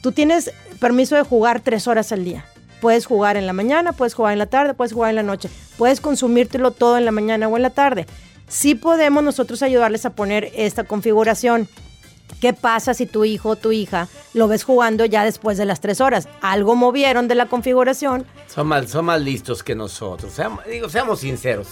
tú 0.00 0.12
tienes 0.12 0.52
permiso 0.78 1.16
de 1.16 1.22
jugar 1.22 1.60
tres 1.60 1.88
horas 1.88 2.12
al 2.12 2.24
día. 2.24 2.44
Puedes 2.80 3.06
jugar 3.06 3.36
en 3.36 3.46
la 3.46 3.52
mañana, 3.52 3.92
puedes 3.92 4.14
jugar 4.14 4.32
en 4.32 4.38
la 4.38 4.46
tarde, 4.46 4.74
puedes 4.74 4.92
jugar 4.92 5.10
en 5.10 5.16
la 5.16 5.22
noche. 5.24 5.50
Puedes 5.76 6.00
consumírtelo 6.00 6.70
todo 6.70 6.96
en 6.96 7.04
la 7.04 7.10
mañana 7.10 7.48
o 7.48 7.56
en 7.56 7.62
la 7.62 7.70
tarde. 7.70 8.06
Sí 8.46 8.74
podemos 8.76 9.24
nosotros 9.24 9.62
ayudarles 9.62 10.06
a 10.06 10.10
poner 10.10 10.52
esta 10.54 10.84
configuración. 10.84 11.68
¿Qué 12.40 12.52
pasa 12.52 12.94
si 12.94 13.06
tu 13.06 13.24
hijo 13.24 13.50
o 13.50 13.56
tu 13.56 13.72
hija 13.72 14.08
lo 14.32 14.48
ves 14.48 14.62
jugando 14.64 15.04
ya 15.04 15.24
después 15.24 15.58
de 15.58 15.64
las 15.64 15.80
tres 15.80 16.00
horas? 16.00 16.28
Algo 16.40 16.76
movieron 16.76 17.26
de 17.28 17.34
la 17.34 17.46
configuración. 17.46 18.26
Son 18.46 18.66
más, 18.66 18.90
son 18.90 19.06
más 19.06 19.20
listos 19.20 19.62
que 19.62 19.74
nosotros. 19.74 20.32
Seamos, 20.32 20.64
digo, 20.66 20.88
seamos 20.88 21.20
sinceros. 21.20 21.68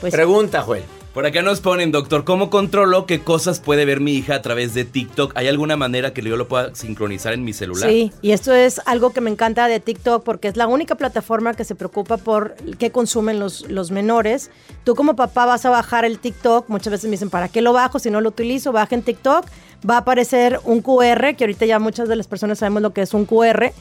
Pues 0.00 0.12
Pregunta, 0.12 0.62
Joel. 0.62 0.84
Por 1.14 1.26
acá 1.26 1.42
nos 1.42 1.60
ponen, 1.60 1.92
doctor, 1.92 2.24
¿cómo 2.24 2.50
controlo 2.50 3.06
qué 3.06 3.20
cosas 3.20 3.60
puede 3.60 3.84
ver 3.84 4.00
mi 4.00 4.14
hija 4.14 4.34
a 4.34 4.42
través 4.42 4.74
de 4.74 4.84
TikTok? 4.84 5.30
¿Hay 5.36 5.46
alguna 5.46 5.76
manera 5.76 6.12
que 6.12 6.22
yo 6.22 6.36
lo 6.36 6.48
pueda 6.48 6.74
sincronizar 6.74 7.34
en 7.34 7.44
mi 7.44 7.52
celular? 7.52 7.88
Sí, 7.88 8.12
y 8.20 8.32
esto 8.32 8.52
es 8.52 8.80
algo 8.84 9.12
que 9.12 9.20
me 9.20 9.30
encanta 9.30 9.68
de 9.68 9.78
TikTok 9.78 10.24
porque 10.24 10.48
es 10.48 10.56
la 10.56 10.66
única 10.66 10.96
plataforma 10.96 11.54
que 11.54 11.62
se 11.62 11.76
preocupa 11.76 12.16
por 12.16 12.56
qué 12.80 12.90
consumen 12.90 13.38
los, 13.38 13.70
los 13.70 13.92
menores. 13.92 14.50
Tú 14.82 14.96
como 14.96 15.14
papá 15.14 15.46
vas 15.46 15.64
a 15.64 15.70
bajar 15.70 16.04
el 16.04 16.18
TikTok, 16.18 16.68
muchas 16.68 16.90
veces 16.90 17.04
me 17.04 17.12
dicen, 17.12 17.30
¿para 17.30 17.46
qué 17.46 17.62
lo 17.62 17.72
bajo 17.72 18.00
si 18.00 18.10
no 18.10 18.20
lo 18.20 18.30
utilizo? 18.30 18.72
Baja 18.72 18.96
en 18.96 19.02
TikTok, 19.02 19.46
va 19.88 19.94
a 19.94 19.98
aparecer 19.98 20.58
un 20.64 20.82
QR, 20.82 21.36
que 21.36 21.44
ahorita 21.44 21.64
ya 21.64 21.78
muchas 21.78 22.08
de 22.08 22.16
las 22.16 22.26
personas 22.26 22.58
sabemos 22.58 22.82
lo 22.82 22.92
que 22.92 23.02
es 23.02 23.14
un 23.14 23.24
QR, 23.24 23.72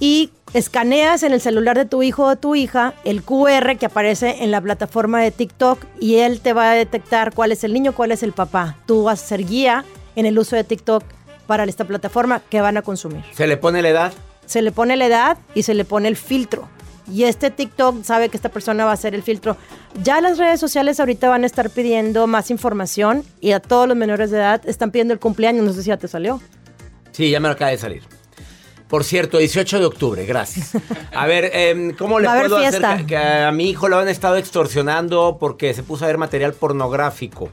y 0.00 0.30
escaneas 0.54 1.22
en 1.22 1.32
el 1.32 1.40
celular 1.40 1.76
de 1.76 1.84
tu 1.84 2.02
hijo 2.02 2.24
o 2.24 2.36
tu 2.36 2.56
hija 2.56 2.94
el 3.04 3.22
QR 3.22 3.76
que 3.78 3.86
aparece 3.86 4.42
en 4.42 4.50
la 4.50 4.60
plataforma 4.60 5.20
de 5.20 5.30
TikTok 5.30 5.84
y 6.00 6.16
él 6.16 6.40
te 6.40 6.52
va 6.54 6.72
a 6.72 6.74
detectar 6.74 7.32
cuál 7.32 7.52
es 7.52 7.62
el 7.62 7.72
niño, 7.72 7.94
cuál 7.94 8.10
es 8.10 8.22
el 8.22 8.32
papá. 8.32 8.76
Tú 8.86 9.04
vas 9.04 9.22
a 9.22 9.26
ser 9.26 9.44
guía 9.44 9.84
en 10.16 10.26
el 10.26 10.38
uso 10.38 10.56
de 10.56 10.64
TikTok 10.64 11.04
para 11.46 11.64
esta 11.64 11.84
plataforma 11.84 12.40
que 12.48 12.60
van 12.60 12.76
a 12.76 12.82
consumir. 12.82 13.22
¿Se 13.32 13.46
le 13.46 13.56
pone 13.56 13.82
la 13.82 13.90
edad? 13.90 14.12
Se 14.46 14.62
le 14.62 14.72
pone 14.72 14.96
la 14.96 15.06
edad 15.06 15.38
y 15.54 15.62
se 15.62 15.74
le 15.74 15.84
pone 15.84 16.08
el 16.08 16.16
filtro. 16.16 16.68
Y 17.12 17.24
este 17.24 17.50
TikTok 17.50 18.04
sabe 18.04 18.28
que 18.28 18.36
esta 18.36 18.50
persona 18.50 18.84
va 18.84 18.92
a 18.92 18.94
hacer 18.94 19.14
el 19.14 19.22
filtro. 19.22 19.56
Ya 20.02 20.20
las 20.20 20.38
redes 20.38 20.60
sociales 20.60 21.00
ahorita 21.00 21.28
van 21.28 21.42
a 21.42 21.46
estar 21.46 21.70
pidiendo 21.70 22.26
más 22.26 22.50
información 22.50 23.24
y 23.40 23.52
a 23.52 23.60
todos 23.60 23.88
los 23.88 23.96
menores 23.96 24.30
de 24.30 24.38
edad 24.38 24.62
están 24.64 24.92
pidiendo 24.92 25.12
el 25.12 25.20
cumpleaños. 25.20 25.64
No 25.64 25.72
sé 25.72 25.82
si 25.82 25.88
ya 25.88 25.96
te 25.96 26.08
salió. 26.08 26.40
Sí, 27.10 27.30
ya 27.30 27.40
me 27.40 27.48
lo 27.48 27.54
acaba 27.54 27.72
de 27.72 27.78
salir. 27.78 28.19
Por 28.90 29.04
cierto, 29.04 29.38
18 29.38 29.78
de 29.78 29.86
octubre, 29.86 30.26
gracias. 30.26 30.72
A 31.14 31.26
ver, 31.26 31.50
em, 31.54 31.94
¿cómo 31.96 32.18
le 32.18 32.28
puedo 32.28 32.56
hacer 32.56 32.82
que, 32.98 33.06
que 33.06 33.16
a 33.16 33.52
mi 33.52 33.70
hijo 33.70 33.88
lo 33.88 33.98
han 33.98 34.08
estado 34.08 34.36
extorsionando 34.36 35.36
porque 35.38 35.72
se 35.74 35.82
puso 35.84 36.04
a 36.04 36.08
ver 36.08 36.18
material 36.18 36.54
pornográfico? 36.54 37.50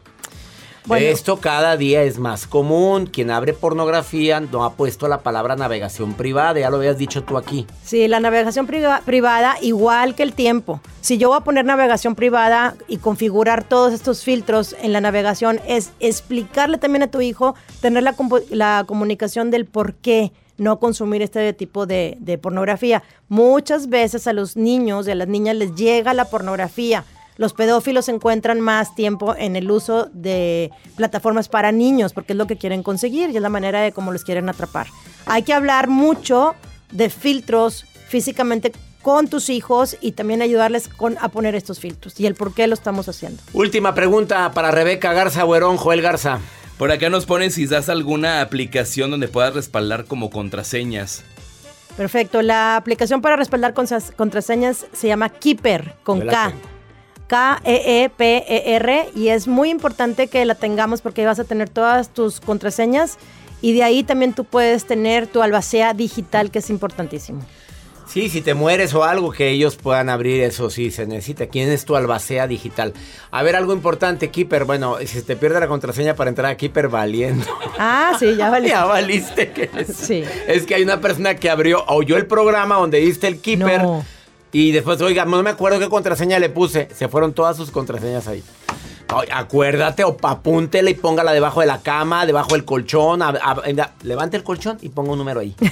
Bueno. 0.85 1.05
Esto 1.05 1.37
cada 1.41 1.75
día 1.75 2.01
es 2.03 2.17
más 2.17 2.47
común. 2.47 3.07
Quien 3.07 3.29
abre 3.29 3.51
pornografía 3.53 4.39
no 4.39 4.63
ha 4.63 4.73
puesto 4.73 5.07
la 5.09 5.19
palabra 5.19 5.57
navegación 5.57 6.13
privada, 6.13 6.57
ya 6.61 6.69
lo 6.69 6.77
habías 6.77 6.97
dicho 6.97 7.23
tú 7.23 7.37
aquí. 7.37 7.67
Sí, 7.83 8.07
la 8.07 8.21
navegación 8.21 8.65
priva- 8.67 9.01
privada, 9.05 9.57
igual 9.61 10.15
que 10.15 10.23
el 10.23 10.31
tiempo. 10.33 10.79
Si 11.01 11.17
yo 11.17 11.27
voy 11.27 11.37
a 11.39 11.41
poner 11.41 11.65
navegación 11.65 12.15
privada 12.15 12.75
y 12.87 12.97
configurar 12.97 13.65
todos 13.65 13.91
estos 13.93 14.23
filtros 14.23 14.75
en 14.81 14.93
la 14.93 15.01
navegación, 15.01 15.59
es 15.67 15.91
explicarle 15.99 16.77
también 16.77 17.03
a 17.03 17.11
tu 17.11 17.19
hijo, 17.21 17.53
tener 17.81 18.01
la, 18.03 18.15
la 18.49 18.85
comunicación 18.87 19.51
del 19.51 19.65
por 19.65 19.93
qué 19.95 20.31
no 20.57 20.79
consumir 20.79 21.21
este 21.21 21.53
tipo 21.53 21.85
de, 21.85 22.39
pornografía. 22.41 23.03
Muchas 23.29 23.89
veces 23.89 24.27
a 24.27 24.33
los 24.33 24.57
niños 24.57 25.07
y 25.07 25.11
a 25.11 25.15
las 25.15 25.27
niñas 25.27 25.55
les 25.55 25.75
llega 25.75 26.13
la 26.13 26.25
pornografía. 26.25 27.03
Los 27.37 27.53
pedófilos 27.53 28.09
encuentran 28.09 28.61
más 28.61 28.95
tiempo 28.95 29.35
en 29.37 29.55
el 29.55 29.69
uso 29.69 30.09
de 30.11 30.71
plataformas 30.95 31.49
para 31.49 31.71
niños 31.71 32.13
porque 32.13 32.33
es 32.33 32.37
lo 32.37 32.47
que 32.47 32.57
quieren 32.57 32.81
conseguir 32.81 33.29
y 33.29 33.35
es 33.35 33.41
la 33.41 33.49
manera 33.49 33.81
de 33.81 33.91
cómo 33.91 34.11
los 34.11 34.23
quieren 34.23 34.49
atrapar. 34.49 34.87
Hay 35.27 35.43
que 35.43 35.53
hablar 35.53 35.87
mucho 35.87 36.55
de 36.91 37.09
filtros 37.09 37.85
físicamente 38.07 38.71
con 39.03 39.27
tus 39.27 39.49
hijos 39.49 39.97
y 40.01 40.13
también 40.13 40.41
ayudarles 40.41 40.87
con, 40.87 41.17
a 41.21 41.29
poner 41.29 41.53
estos 41.53 41.79
filtros 41.79 42.19
y 42.19 42.25
el 42.25 42.33
por 42.33 42.53
qué 42.53 42.65
lo 42.67 42.73
estamos 42.73 43.07
haciendo. 43.07 43.41
Última 43.53 43.93
pregunta 43.93 44.51
para 44.51 44.71
Rebeca 44.71 45.13
Garza 45.13 45.45
Huerón, 45.45 45.77
Joel 45.77 46.01
Garza. 46.01 46.39
Por 46.77 46.91
acá 46.91 47.09
nos 47.09 47.25
ponen 47.25 47.51
si 47.51 47.65
das 47.65 47.89
alguna 47.89 48.41
aplicación 48.41 49.09
donde 49.09 49.27
puedas 49.27 49.53
respaldar 49.53 50.05
como 50.05 50.29
contraseñas. 50.29 51.23
Perfecto. 51.95 52.43
La 52.43 52.75
aplicación 52.75 53.21
para 53.21 53.35
respaldar 53.35 53.73
contraseñas 53.73 54.85
se 54.93 55.07
llama 55.07 55.29
Keeper 55.29 55.95
con 56.03 56.21
K. 56.21 56.53
K-E-E-P-E-R 57.27 59.09
y 59.15 59.29
es 59.29 59.47
muy 59.47 59.69
importante 59.69 60.27
que 60.27 60.45
la 60.45 60.55
tengamos 60.55 61.01
porque 61.01 61.25
vas 61.25 61.39
a 61.39 61.43
tener 61.43 61.67
todas 61.67 62.13
tus 62.13 62.39
contraseñas 62.39 63.17
y 63.61 63.73
de 63.73 63.83
ahí 63.83 64.03
también 64.03 64.33
tú 64.33 64.45
puedes 64.45 64.85
tener 64.85 65.27
tu 65.27 65.41
albacea 65.41 65.93
digital 65.93 66.51
que 66.51 66.59
es 66.59 66.69
importantísimo. 66.69 67.41
Sí, 68.09 68.29
si 68.29 68.41
te 68.41 68.53
mueres 68.53 68.93
o 68.93 69.03
algo, 69.03 69.31
que 69.31 69.49
ellos 69.49 69.75
puedan 69.75 70.09
abrir 70.09 70.41
eso, 70.41 70.69
sí, 70.69 70.91
se 70.91 71.05
necesita. 71.05 71.47
¿Quién 71.47 71.69
es 71.69 71.83
tu 71.85 71.95
albacea 71.95 72.47
digital? 72.47 72.93
A 73.31 73.43
ver, 73.43 73.55
algo 73.55 73.73
importante, 73.73 74.29
Keeper. 74.31 74.63
Bueno, 74.65 74.95
si 75.05 75.21
te 75.21 75.35
pierde 75.35 75.59
la 75.59 75.67
contraseña 75.67 76.15
para 76.15 76.29
entrar 76.29 76.51
a 76.51 76.57
Keeper, 76.57 76.87
valiendo. 76.87 77.45
Ah, 77.77 78.13
sí, 78.17 78.35
ya 78.37 78.49
vale. 78.49 78.69
ya 78.69 78.85
valiste. 78.85 79.51
Que 79.51 79.69
es, 79.77 79.87
Sí. 79.95 80.23
es 80.47 80.65
que 80.65 80.75
hay 80.75 80.83
una 80.83 81.01
persona 81.01 81.35
que 81.35 81.49
abrió, 81.49 81.83
oyó 81.87 82.15
el 82.17 82.25
programa 82.27 82.75
donde 82.77 82.99
diste 82.99 83.27
el 83.27 83.41
Keeper. 83.41 83.81
No. 83.81 84.05
Y 84.53 84.71
después, 84.71 84.99
oiga, 85.01 85.25
no 85.25 85.43
me 85.43 85.49
acuerdo 85.49 85.77
qué 85.77 85.89
contraseña 85.89 86.39
le 86.39 86.49
puse. 86.49 86.87
Se 86.95 87.09
fueron 87.09 87.33
todas 87.33 87.57
sus 87.57 87.69
contraseñas 87.71 88.27
ahí. 88.27 88.41
Ay, 89.09 89.27
acuérdate 89.31 90.03
o 90.05 90.17
apúntela 90.23 90.89
y 90.89 90.93
póngala 90.93 91.33
debajo 91.33 91.59
de 91.61 91.67
la 91.67 91.81
cama, 91.81 92.25
debajo 92.25 92.51
del 92.53 92.63
colchón. 92.65 93.21
a- 93.21 93.27
a- 93.29 93.51
a- 93.51 93.93
levante 94.03 94.37
el 94.37 94.43
colchón 94.43 94.77
y 94.81 94.89
ponga 94.89 95.11
un 95.11 95.17
número 95.17 95.41
ahí. 95.41 95.53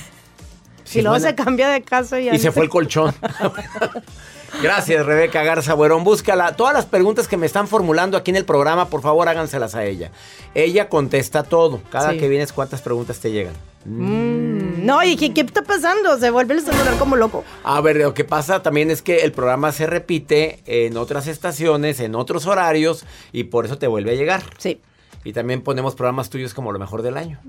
y 0.93 1.02
luego 1.02 1.19
se 1.19 1.34
cambia 1.36 1.69
de 1.69 1.82
casa 1.82 2.19
y, 2.19 2.30
Y 2.30 2.39
se 2.39 2.52
fue 2.52 2.63
el 2.63 2.69
colchón. 2.69 3.13
Gracias, 4.62 5.06
Rebeca 5.06 5.43
Garza 5.43 5.74
Buerón. 5.74 6.04
Búscala. 6.06 6.56
Todas 6.56 6.74
las 6.74 6.86
preguntas 6.86 7.28
que 7.28 7.36
me 7.36 7.45
están 7.45 7.67
formulando 7.67 8.15
aquí 8.15 8.32
en 8.32 8.38
el 8.38 8.45
programa, 8.45 8.88
por 8.89 9.02
favor, 9.02 9.28
háganselas 9.28 9.76
a 9.76 9.84
ella. 9.84 10.12
Ella 10.54 10.88
contesta 10.88 11.43
todo. 11.43 11.82
Cada 11.91 12.12
Sí. 12.12 12.19
que 12.19 12.30
vienes, 12.30 12.54
¿cuántas 12.54 12.82
preguntas 12.82 13.19
te 13.19 13.32
llegan? 13.32 13.54
Mm, 13.84 14.86
no, 14.86 15.04
¿y 15.04 15.17
qué, 15.17 15.34
qué 15.34 15.41
está 15.41 15.62
pasando? 15.62 16.17
Se 16.19 16.30
vuelve 16.30 16.54
el 16.54 16.62
celular 16.62 16.95
como 16.98 17.17
loco. 17.17 17.43
A 17.65 17.82
ver, 17.82 17.98
lo 17.98 18.13
que 18.13 18.24
pasa 18.24 18.63
también 18.63 18.91
es 18.91 19.02
que 19.02 19.17
el 19.24 19.34
programa 19.34 19.74
se 19.74 19.88
repite 19.88 20.60
en 20.65 20.95
otras 20.95 21.28
estaciones, 21.28 22.00
en 22.00 22.15
otros 22.15 22.45
horarios, 22.45 23.04
y 23.34 23.45
por 23.45 23.65
eso 23.65 23.78
te 23.78 23.88
vuelve 23.88 24.12
a 24.12 24.15
llegar. 24.15 24.43
Sí. 24.58 24.80
Y 25.25 25.33
también 25.33 25.61
ponemos 25.63 25.95
programas 25.95 26.29
tuyos 26.29 26.53
como 26.53 26.71
lo 26.71 26.79
mejor 26.79 27.01
del 27.01 27.17
año. 27.17 27.39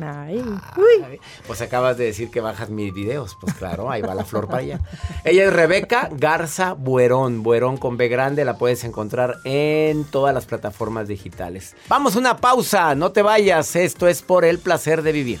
Ay. 0.00 0.42
Ay, 1.04 1.20
Pues 1.46 1.60
acabas 1.60 1.96
de 1.98 2.04
decir 2.06 2.30
que 2.30 2.40
bajas 2.40 2.70
mis 2.70 2.92
videos. 2.92 3.36
Pues 3.40 3.54
claro, 3.54 3.90
ahí 3.90 4.02
va 4.02 4.14
la 4.14 4.24
flor 4.24 4.46
para 4.46 4.58
allá. 4.58 4.80
Ella 5.22 5.44
es 5.44 5.52
Rebeca 5.52 6.08
Garza 6.12 6.72
Buerón. 6.72 7.42
Buerón 7.42 7.76
con 7.76 7.96
B 7.98 8.08
grande. 8.08 8.44
La 8.44 8.56
puedes 8.56 8.82
encontrar 8.84 9.36
en 9.44 10.04
todas 10.04 10.34
las 10.34 10.46
plataformas 10.46 11.08
digitales. 11.08 11.76
Vamos 11.88 12.16
a 12.16 12.18
una 12.18 12.38
pausa. 12.38 12.94
No 12.94 13.12
te 13.12 13.22
vayas. 13.22 13.76
Esto 13.76 14.08
es 14.08 14.22
por 14.22 14.44
el 14.44 14.58
placer 14.58 15.02
de 15.02 15.12
vivir. 15.12 15.40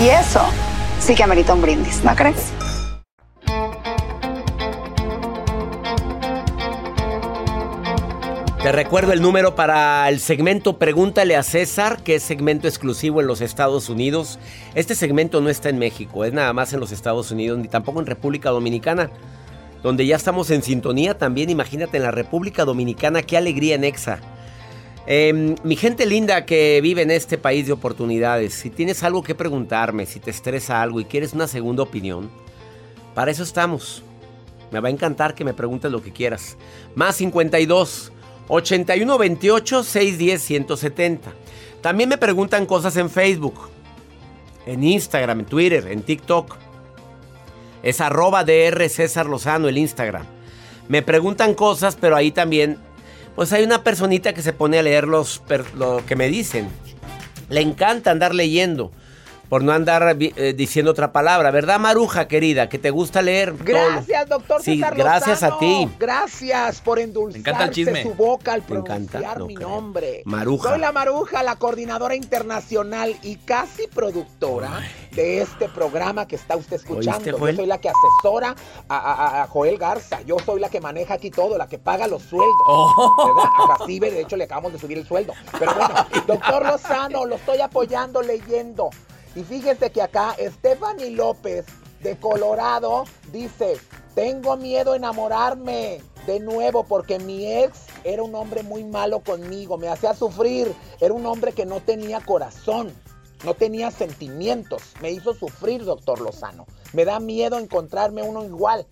Y 0.00 0.08
eso 0.08 0.40
sí 0.98 1.14
que 1.14 1.22
amerita 1.22 1.52
un 1.52 1.60
brindis, 1.60 2.02
¿no 2.02 2.16
crees? 2.16 2.52
Te 8.62 8.72
recuerdo 8.72 9.12
el 9.12 9.20
número 9.20 9.54
para 9.54 10.08
el 10.08 10.18
segmento 10.20 10.78
Pregúntale 10.78 11.36
a 11.36 11.42
César, 11.42 12.02
que 12.02 12.14
es 12.14 12.22
segmento 12.22 12.66
exclusivo 12.66 13.20
en 13.20 13.26
los 13.26 13.42
Estados 13.42 13.90
Unidos. 13.90 14.38
Este 14.74 14.94
segmento 14.94 15.42
no 15.42 15.50
está 15.50 15.68
en 15.68 15.78
México, 15.78 16.24
es 16.24 16.32
nada 16.32 16.54
más 16.54 16.72
en 16.72 16.80
los 16.80 16.92
Estados 16.92 17.30
Unidos, 17.30 17.58
ni 17.58 17.68
tampoco 17.68 18.00
en 18.00 18.06
República 18.06 18.48
Dominicana, 18.48 19.10
donde 19.82 20.06
ya 20.06 20.16
estamos 20.16 20.50
en 20.50 20.62
sintonía 20.62 21.18
también. 21.18 21.50
Imagínate 21.50 21.98
en 21.98 22.04
la 22.04 22.10
República 22.10 22.64
Dominicana, 22.64 23.22
qué 23.22 23.36
alegría 23.36 23.74
en 23.74 23.84
Exa. 23.84 24.20
Eh, 25.12 25.56
mi 25.64 25.74
gente 25.74 26.06
linda 26.06 26.46
que 26.46 26.80
vive 26.80 27.02
en 27.02 27.10
este 27.10 27.36
país 27.36 27.66
de 27.66 27.72
oportunidades, 27.72 28.54
si 28.54 28.70
tienes 28.70 29.02
algo 29.02 29.24
que 29.24 29.34
preguntarme, 29.34 30.06
si 30.06 30.20
te 30.20 30.30
estresa 30.30 30.80
algo 30.80 31.00
y 31.00 31.04
quieres 31.04 31.32
una 31.32 31.48
segunda 31.48 31.82
opinión, 31.82 32.30
para 33.12 33.32
eso 33.32 33.42
estamos. 33.42 34.04
Me 34.70 34.78
va 34.78 34.86
a 34.86 34.92
encantar 34.92 35.34
que 35.34 35.44
me 35.44 35.52
preguntes 35.52 35.90
lo 35.90 36.00
que 36.00 36.12
quieras. 36.12 36.56
Más 36.94 37.16
52 37.16 38.12
81 38.46 39.18
28 39.18 39.82
610 39.82 40.42
170. 40.42 41.32
También 41.80 42.08
me 42.08 42.16
preguntan 42.16 42.64
cosas 42.64 42.96
en 42.96 43.10
Facebook, 43.10 43.68
en 44.64 44.84
Instagram, 44.84 45.40
en 45.40 45.46
Twitter, 45.46 45.88
en 45.88 46.02
TikTok. 46.02 46.54
Es 47.82 48.00
arroba 48.00 48.44
DR 48.44 48.88
César 48.88 49.26
Lozano 49.26 49.66
el 49.66 49.76
Instagram. 49.76 50.24
Me 50.86 51.02
preguntan 51.02 51.54
cosas, 51.54 51.96
pero 52.00 52.14
ahí 52.14 52.30
también, 52.30 52.78
pues 53.36 53.52
hay 53.52 53.64
una 53.64 53.82
personita 53.84 54.32
que 54.34 54.42
se 54.42 54.52
pone 54.52 54.78
a 54.78 54.82
leer 54.82 55.06
los, 55.06 55.38
per- 55.40 55.74
lo 55.74 56.02
que 56.06 56.16
me 56.16 56.28
dicen. 56.28 56.68
Le 57.48 57.60
encanta 57.60 58.10
andar 58.10 58.34
leyendo, 58.34 58.92
por 59.50 59.62
no 59.64 59.72
andar 59.72 60.16
eh, 60.18 60.54
diciendo 60.56 60.92
otra 60.92 61.12
palabra, 61.12 61.50
¿verdad, 61.50 61.78
Maruja, 61.78 62.26
querida? 62.28 62.68
Que 62.70 62.78
te 62.78 62.88
gusta 62.90 63.20
leer. 63.20 63.52
todo. 63.52 63.64
Gracias, 63.66 64.28
doctor 64.28 64.62
Sí, 64.62 64.76
César 64.76 64.94
gracias 64.96 65.42
a 65.42 65.58
ti. 65.58 65.90
Gracias 65.98 66.80
por 66.80 66.98
encanta 66.98 67.20
el 67.20 67.34
endulzarse 67.34 67.70
chisme. 67.72 68.02
su 68.04 68.14
boca 68.14 68.52
al 68.54 68.60
encanta, 68.60 68.84
pronunciar 69.18 69.38
no 69.40 69.46
mi 69.46 69.54
creo. 69.56 69.68
nombre. 69.68 70.22
Maruja. 70.24 70.70
Soy 70.70 70.78
la 70.78 70.92
Maruja, 70.92 71.42
la 71.42 71.56
coordinadora 71.56 72.14
internacional 72.14 73.16
y 73.22 73.36
casi 73.36 73.86
productora 73.88 74.80
de 75.12 75.42
este 75.42 75.68
programa 75.68 76.28
que 76.28 76.36
está 76.36 76.56
usted 76.56 76.76
escuchando. 76.76 77.18
¿Oíste, 77.18 77.30
Yo 77.32 77.56
soy 77.56 77.66
la 77.66 77.78
que 77.78 77.90
asesora 77.90 78.54
a, 78.88 78.96
a- 78.96 79.42
a 79.42 79.46
Joel 79.48 79.76
Garza. 79.78 80.22
Yo 80.22 80.36
soy 80.46 80.60
la 80.60 80.68
que 80.68 80.80
maneja 80.80 81.14
aquí 81.14 81.30
todo, 81.32 81.58
la 81.58 81.66
que 81.68 81.78
paga 81.78 82.06
los 82.06 82.22
sueldos. 82.22 82.54
Oh. 82.66 83.14
¿verdad? 83.26 83.50
A 83.58 83.78
Jacibe, 83.78 84.12
de 84.12 84.20
hecho, 84.20 84.36
le 84.36 84.44
acabamos 84.44 84.72
de 84.72 84.78
subir 84.78 84.96
el 84.98 85.06
sueldo. 85.08 85.32
Pero 85.58 85.74
bueno, 85.74 85.94
doctor 86.28 86.64
Lozano, 86.64 87.26
lo 87.26 87.34
estoy 87.34 87.58
apoyando 87.60 88.22
leyendo. 88.22 88.90
Y 89.34 89.44
fíjese 89.44 89.90
que 89.90 90.02
acá 90.02 90.36
Stephanie 90.38 91.10
López 91.10 91.66
de 92.02 92.16
Colorado 92.18 93.04
dice, 93.32 93.76
tengo 94.14 94.56
miedo 94.56 94.92
a 94.92 94.96
enamorarme 94.96 96.00
de 96.26 96.40
nuevo 96.40 96.84
porque 96.84 97.18
mi 97.18 97.46
ex 97.46 97.78
era 98.04 98.22
un 98.22 98.34
hombre 98.34 98.62
muy 98.62 98.84
malo 98.84 99.20
conmigo, 99.20 99.78
me 99.78 99.88
hacía 99.88 100.14
sufrir, 100.14 100.74
era 101.00 101.14
un 101.14 101.26
hombre 101.26 101.52
que 101.52 101.66
no 101.66 101.80
tenía 101.80 102.20
corazón, 102.20 102.92
no 103.44 103.54
tenía 103.54 103.90
sentimientos, 103.90 104.82
me 105.00 105.10
hizo 105.12 105.34
sufrir, 105.34 105.84
doctor 105.84 106.20
Lozano. 106.20 106.66
Me 106.92 107.04
da 107.04 107.20
miedo 107.20 107.58
encontrarme 107.58 108.22
uno 108.22 108.44
igual. 108.44 108.86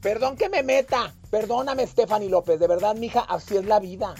Perdón 0.00 0.36
que 0.36 0.48
me 0.48 0.62
meta, 0.62 1.14
perdóname 1.30 1.86
Stephanie 1.86 2.28
López, 2.28 2.60
de 2.60 2.66
verdad, 2.66 2.94
mija, 2.96 3.20
así 3.20 3.56
es 3.56 3.64
la 3.64 3.80
vida. 3.80 4.14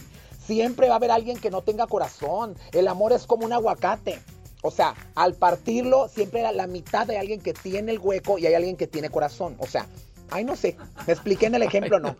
Siempre 0.44 0.88
va 0.88 0.94
a 0.94 0.96
haber 0.96 1.10
alguien 1.10 1.38
que 1.38 1.50
no 1.50 1.62
tenga 1.62 1.86
corazón. 1.86 2.56
El 2.72 2.88
amor 2.88 3.12
es 3.12 3.26
como 3.26 3.44
un 3.46 3.52
aguacate. 3.52 4.20
O 4.62 4.70
sea, 4.70 4.94
al 5.16 5.34
partirlo, 5.34 6.08
siempre 6.08 6.46
a 6.46 6.52
la 6.52 6.66
mitad 6.66 7.10
hay 7.10 7.16
alguien 7.16 7.40
que 7.40 7.52
tiene 7.52 7.92
el 7.92 7.98
hueco 7.98 8.38
y 8.38 8.46
hay 8.46 8.54
alguien 8.54 8.76
que 8.76 8.86
tiene 8.86 9.10
corazón. 9.10 9.56
O 9.58 9.66
sea, 9.66 9.86
ay, 10.30 10.44
no 10.44 10.54
sé, 10.56 10.76
me 11.06 11.12
expliqué 11.12 11.46
en 11.46 11.56
el 11.56 11.62
ejemplo, 11.62 11.98
no. 11.98 12.16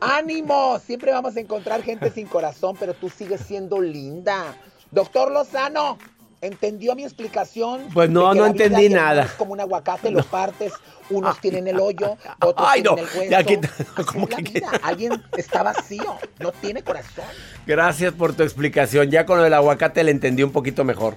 ¡Ánimo! 0.00 0.78
Siempre 0.84 1.12
vamos 1.12 1.36
a 1.36 1.40
encontrar 1.40 1.82
gente 1.82 2.10
sin 2.10 2.26
corazón, 2.26 2.76
pero 2.78 2.92
tú 2.94 3.08
sigues 3.08 3.40
siendo 3.40 3.80
linda. 3.80 4.56
Doctor 4.90 5.30
Lozano, 5.30 5.96
¿entendió 6.40 6.94
mi 6.96 7.04
explicación? 7.04 7.82
Pues 7.94 8.10
no, 8.10 8.28
De 8.28 8.32
que 8.34 8.38
no 8.40 8.46
entendí 8.46 8.88
nada. 8.88 9.24
Es 9.24 9.32
como 9.32 9.52
un 9.52 9.60
aguacate, 9.60 10.10
lo 10.10 10.24
partes, 10.24 10.72
unos 11.10 11.40
tienen 11.40 11.68
el 11.68 11.78
hoyo, 11.78 12.16
otros 12.42 12.68
Ay, 12.68 12.82
no, 12.82 12.94
tienen 12.96 13.12
el 13.12 13.18
hueso. 13.18 13.30
ya 13.30 13.42
quita- 13.44 13.70
Así 13.96 14.18
es 14.46 14.52
vida. 14.52 14.70
Alguien 14.82 15.22
está 15.36 15.62
vacío, 15.62 16.16
no 16.40 16.50
tiene 16.50 16.82
corazón. 16.82 17.24
Gracias 17.64 18.12
por 18.12 18.34
tu 18.34 18.42
explicación. 18.42 19.08
Ya 19.10 19.24
con 19.24 19.38
el 19.44 19.54
aguacate 19.54 20.02
le 20.02 20.10
entendí 20.10 20.42
un 20.42 20.50
poquito 20.52 20.82
mejor. 20.84 21.16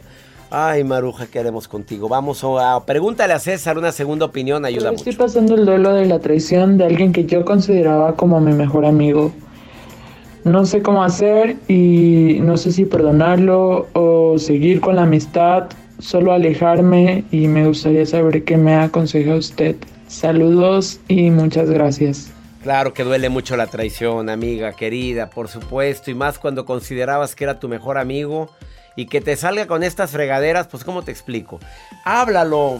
Ay, 0.52 0.84
Maruja, 0.84 1.28
¿qué 1.28 1.40
haremos 1.40 1.68
contigo? 1.68 2.10
Vamos 2.10 2.44
a 2.44 2.84
pregúntale 2.84 3.34
a 3.34 3.40
César 3.40 3.78
una 3.78 3.92
segunda 3.92 4.26
opinión, 4.26 4.66
ayuda 4.66 4.92
Estoy 4.92 5.14
mucho. 5.14 5.24
pasando 5.24 5.54
el 5.54 5.66
duelo 5.66 5.94
de 5.94 6.06
la 6.08 6.20
traición 6.20 6.78
de 6.80 6.86
alguien 6.86 7.12
que 7.14 7.26
yo 7.26 7.46
consideraba 7.46 8.16
como 8.16 8.40
mi 8.42 8.54
mejor 8.54 8.86
amigo. 8.86 9.32
No 10.46 10.66
sé 10.66 10.82
cómo 10.82 11.04
hacer 11.04 11.58
y 11.68 12.40
no 12.42 12.58
sé 12.58 12.72
si 12.72 12.86
perdonarlo 12.86 13.88
o 13.94 14.40
seguir 14.40 14.82
con 14.82 14.96
la 14.96 15.04
amistad, 15.04 15.70
solo 16.00 16.32
alejarme 16.34 17.26
y 17.30 17.48
me 17.48 17.68
gustaría 17.68 18.06
saber 18.08 18.44
qué 18.44 18.58
me 18.58 18.74
aconseja 18.76 19.36
usted. 19.36 19.76
Saludos 20.08 21.00
y 21.08 21.30
muchas 21.30 21.70
gracias. 21.70 22.32
Claro 22.64 22.94
que 22.94 23.04
duele 23.04 23.30
mucho 23.30 23.56
la 23.56 23.68
traición, 23.68 24.30
amiga, 24.30 24.74
querida, 24.74 25.30
por 25.30 25.48
supuesto, 25.48 26.10
y 26.10 26.16
más 26.16 26.40
cuando 26.40 26.66
considerabas 26.66 27.36
que 27.36 27.44
era 27.44 27.60
tu 27.60 27.70
mejor 27.70 28.00
amigo 28.00 28.50
y 28.96 29.06
que 29.08 29.22
te 29.22 29.36
salga 29.36 29.68
con 29.68 29.84
estas 29.84 30.12
fregaderas, 30.12 30.68
pues 30.68 30.84
¿cómo 30.84 31.04
te 31.04 31.12
explico? 31.12 31.60
Háblalo. 32.06 32.80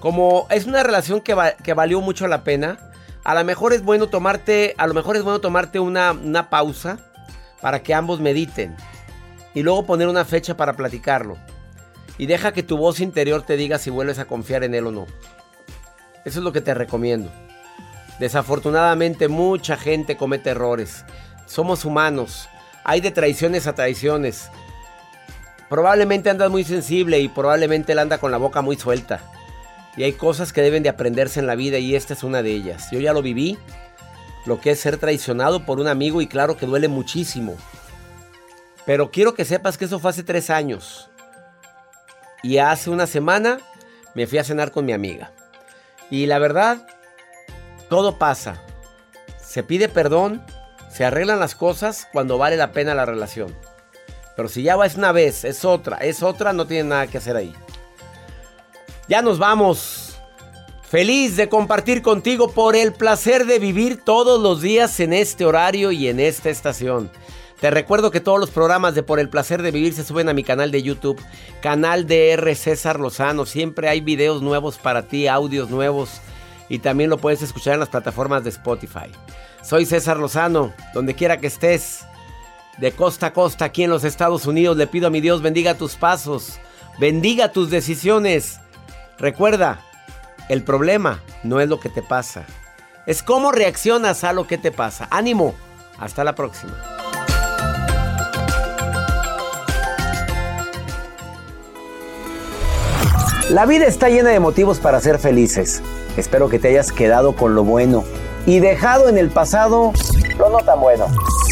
Como 0.00 0.46
es 0.50 0.66
una 0.66 0.82
relación 0.82 1.20
que, 1.20 1.34
va- 1.34 1.52
que 1.52 1.74
valió 1.74 2.00
mucho 2.00 2.28
la 2.28 2.44
pena, 2.44 2.78
a 3.24 3.34
lo 3.34 3.44
mejor 3.44 3.72
es 3.72 3.82
bueno 3.82 4.06
tomarte, 4.08 4.74
a 4.78 4.86
lo 4.86 4.94
mejor 4.94 5.16
es 5.16 5.22
bueno 5.22 5.40
tomarte 5.40 5.80
una, 5.80 6.12
una 6.12 6.50
pausa 6.50 6.98
para 7.60 7.82
que 7.82 7.94
ambos 7.94 8.20
mediten 8.20 8.76
y 9.54 9.62
luego 9.62 9.86
poner 9.86 10.06
una 10.08 10.24
fecha 10.24 10.56
para 10.56 10.74
platicarlo. 10.74 11.36
Y 12.18 12.26
deja 12.26 12.52
que 12.52 12.62
tu 12.62 12.76
voz 12.76 13.00
interior 13.00 13.42
te 13.42 13.56
diga 13.56 13.78
si 13.78 13.90
vuelves 13.90 14.18
a 14.18 14.26
confiar 14.26 14.64
en 14.64 14.74
él 14.74 14.86
o 14.86 14.90
no. 14.92 15.06
Eso 16.24 16.38
es 16.40 16.44
lo 16.44 16.52
que 16.52 16.60
te 16.60 16.74
recomiendo. 16.74 17.30
Desafortunadamente 18.18 19.28
mucha 19.28 19.76
gente 19.76 20.16
comete 20.16 20.50
errores. 20.50 21.04
Somos 21.46 21.84
humanos. 21.84 22.48
Hay 22.84 23.00
de 23.00 23.10
traiciones 23.10 23.66
a 23.66 23.74
traiciones. 23.74 24.50
Probablemente 25.68 26.30
andas 26.30 26.50
muy 26.50 26.64
sensible 26.64 27.18
y 27.18 27.28
probablemente 27.28 27.92
él 27.92 27.98
anda 27.98 28.18
con 28.18 28.30
la 28.30 28.38
boca 28.38 28.62
muy 28.62 28.76
suelta. 28.76 29.20
Y 29.96 30.04
hay 30.04 30.12
cosas 30.12 30.52
que 30.52 30.62
deben 30.62 30.82
de 30.82 30.88
aprenderse 30.88 31.40
en 31.40 31.46
la 31.46 31.54
vida 31.54 31.78
y 31.78 31.94
esta 31.94 32.14
es 32.14 32.22
una 32.22 32.42
de 32.42 32.52
ellas. 32.52 32.88
Yo 32.92 33.00
ya 33.00 33.12
lo 33.12 33.22
viví. 33.22 33.58
Lo 34.44 34.60
que 34.60 34.70
es 34.70 34.80
ser 34.80 34.98
traicionado 34.98 35.66
por 35.66 35.80
un 35.80 35.88
amigo 35.88 36.20
y 36.20 36.28
claro 36.28 36.56
que 36.56 36.66
duele 36.66 36.86
muchísimo. 36.86 37.56
Pero 38.84 39.10
quiero 39.10 39.34
que 39.34 39.44
sepas 39.44 39.76
que 39.76 39.86
eso 39.86 39.98
fue 39.98 40.10
hace 40.10 40.22
tres 40.22 40.50
años. 40.50 41.10
Y 42.44 42.58
hace 42.58 42.90
una 42.90 43.08
semana 43.08 43.58
me 44.14 44.26
fui 44.28 44.38
a 44.38 44.44
cenar 44.44 44.70
con 44.70 44.84
mi 44.84 44.92
amiga. 44.92 45.32
Y 46.10 46.26
la 46.26 46.38
verdad, 46.38 46.86
todo 47.88 48.18
pasa. 48.18 48.62
Se 49.42 49.64
pide 49.64 49.88
perdón, 49.88 50.44
se 50.90 51.04
arreglan 51.04 51.40
las 51.40 51.56
cosas 51.56 52.06
cuando 52.12 52.38
vale 52.38 52.56
la 52.56 52.70
pena 52.70 52.94
la 52.94 53.06
relación. 53.06 53.56
Pero 54.36 54.48
si 54.48 54.62
ya 54.62 54.76
va 54.76 54.86
es 54.86 54.96
una 54.96 55.12
vez, 55.12 55.44
es 55.44 55.64
otra, 55.64 55.96
es 55.96 56.22
otra, 56.22 56.52
no 56.52 56.66
tiene 56.66 56.90
nada 56.90 57.06
que 57.06 57.18
hacer 57.18 57.36
ahí. 57.36 57.54
Ya 59.08 59.22
nos 59.22 59.38
vamos. 59.38 60.18
Feliz 60.82 61.36
de 61.36 61.48
compartir 61.48 62.02
contigo 62.02 62.52
por 62.52 62.76
el 62.76 62.92
placer 62.92 63.46
de 63.46 63.58
vivir 63.58 64.04
todos 64.04 64.40
los 64.40 64.62
días 64.62 65.00
en 65.00 65.12
este 65.12 65.44
horario 65.44 65.90
y 65.90 66.06
en 66.08 66.20
esta 66.20 66.50
estación. 66.50 67.10
Te 67.60 67.70
recuerdo 67.70 68.10
que 68.10 68.20
todos 68.20 68.38
los 68.38 68.50
programas 68.50 68.94
de 68.94 69.02
Por 69.02 69.18
el 69.18 69.30
placer 69.30 69.62
de 69.62 69.70
vivir 69.70 69.94
se 69.94 70.04
suben 70.04 70.28
a 70.28 70.34
mi 70.34 70.44
canal 70.44 70.70
de 70.70 70.82
YouTube, 70.82 71.20
canal 71.62 72.06
DR 72.06 72.54
César 72.54 73.00
Lozano. 73.00 73.46
Siempre 73.46 73.88
hay 73.88 74.00
videos 74.00 74.42
nuevos 74.42 74.76
para 74.76 75.08
ti, 75.08 75.26
audios 75.26 75.70
nuevos 75.70 76.20
y 76.68 76.80
también 76.80 77.10
lo 77.10 77.18
puedes 77.18 77.42
escuchar 77.42 77.74
en 77.74 77.80
las 77.80 77.88
plataformas 77.88 78.44
de 78.44 78.50
Spotify. 78.50 79.10
Soy 79.62 79.86
César 79.86 80.18
Lozano, 80.18 80.72
donde 80.92 81.14
quiera 81.14 81.38
que 81.38 81.46
estés, 81.46 82.04
de 82.78 82.92
costa 82.92 83.28
a 83.28 83.32
costa 83.32 83.64
aquí 83.64 83.84
en 83.84 83.90
los 83.90 84.04
Estados 84.04 84.46
Unidos, 84.46 84.76
le 84.76 84.86
pido 84.86 85.06
a 85.06 85.10
mi 85.10 85.20
Dios 85.20 85.42
bendiga 85.42 85.74
tus 85.74 85.96
pasos, 85.96 86.58
bendiga 86.98 87.52
tus 87.52 87.70
decisiones. 87.70 88.60
Recuerda, 89.18 89.80
el 90.48 90.62
problema 90.62 91.22
no 91.42 91.60
es 91.60 91.68
lo 91.68 91.80
que 91.80 91.88
te 91.88 92.02
pasa, 92.02 92.44
es 93.06 93.22
cómo 93.22 93.52
reaccionas 93.52 94.24
a 94.24 94.32
lo 94.32 94.46
que 94.46 94.58
te 94.58 94.72
pasa. 94.72 95.08
Ánimo, 95.10 95.54
hasta 95.98 96.24
la 96.24 96.34
próxima. 96.34 96.74
La 103.50 103.64
vida 103.64 103.86
está 103.86 104.08
llena 104.08 104.30
de 104.30 104.40
motivos 104.40 104.80
para 104.80 105.00
ser 105.00 105.20
felices. 105.20 105.80
Espero 106.16 106.48
que 106.48 106.58
te 106.58 106.68
hayas 106.68 106.90
quedado 106.90 107.36
con 107.36 107.54
lo 107.54 107.62
bueno 107.62 108.04
y 108.44 108.58
dejado 108.58 109.08
en 109.08 109.18
el 109.18 109.30
pasado 109.30 109.92
lo 110.36 110.50
no 110.50 110.58
tan 110.58 110.80
bueno. 110.80 111.06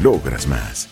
logras 0.00 0.46
más. 0.46 0.91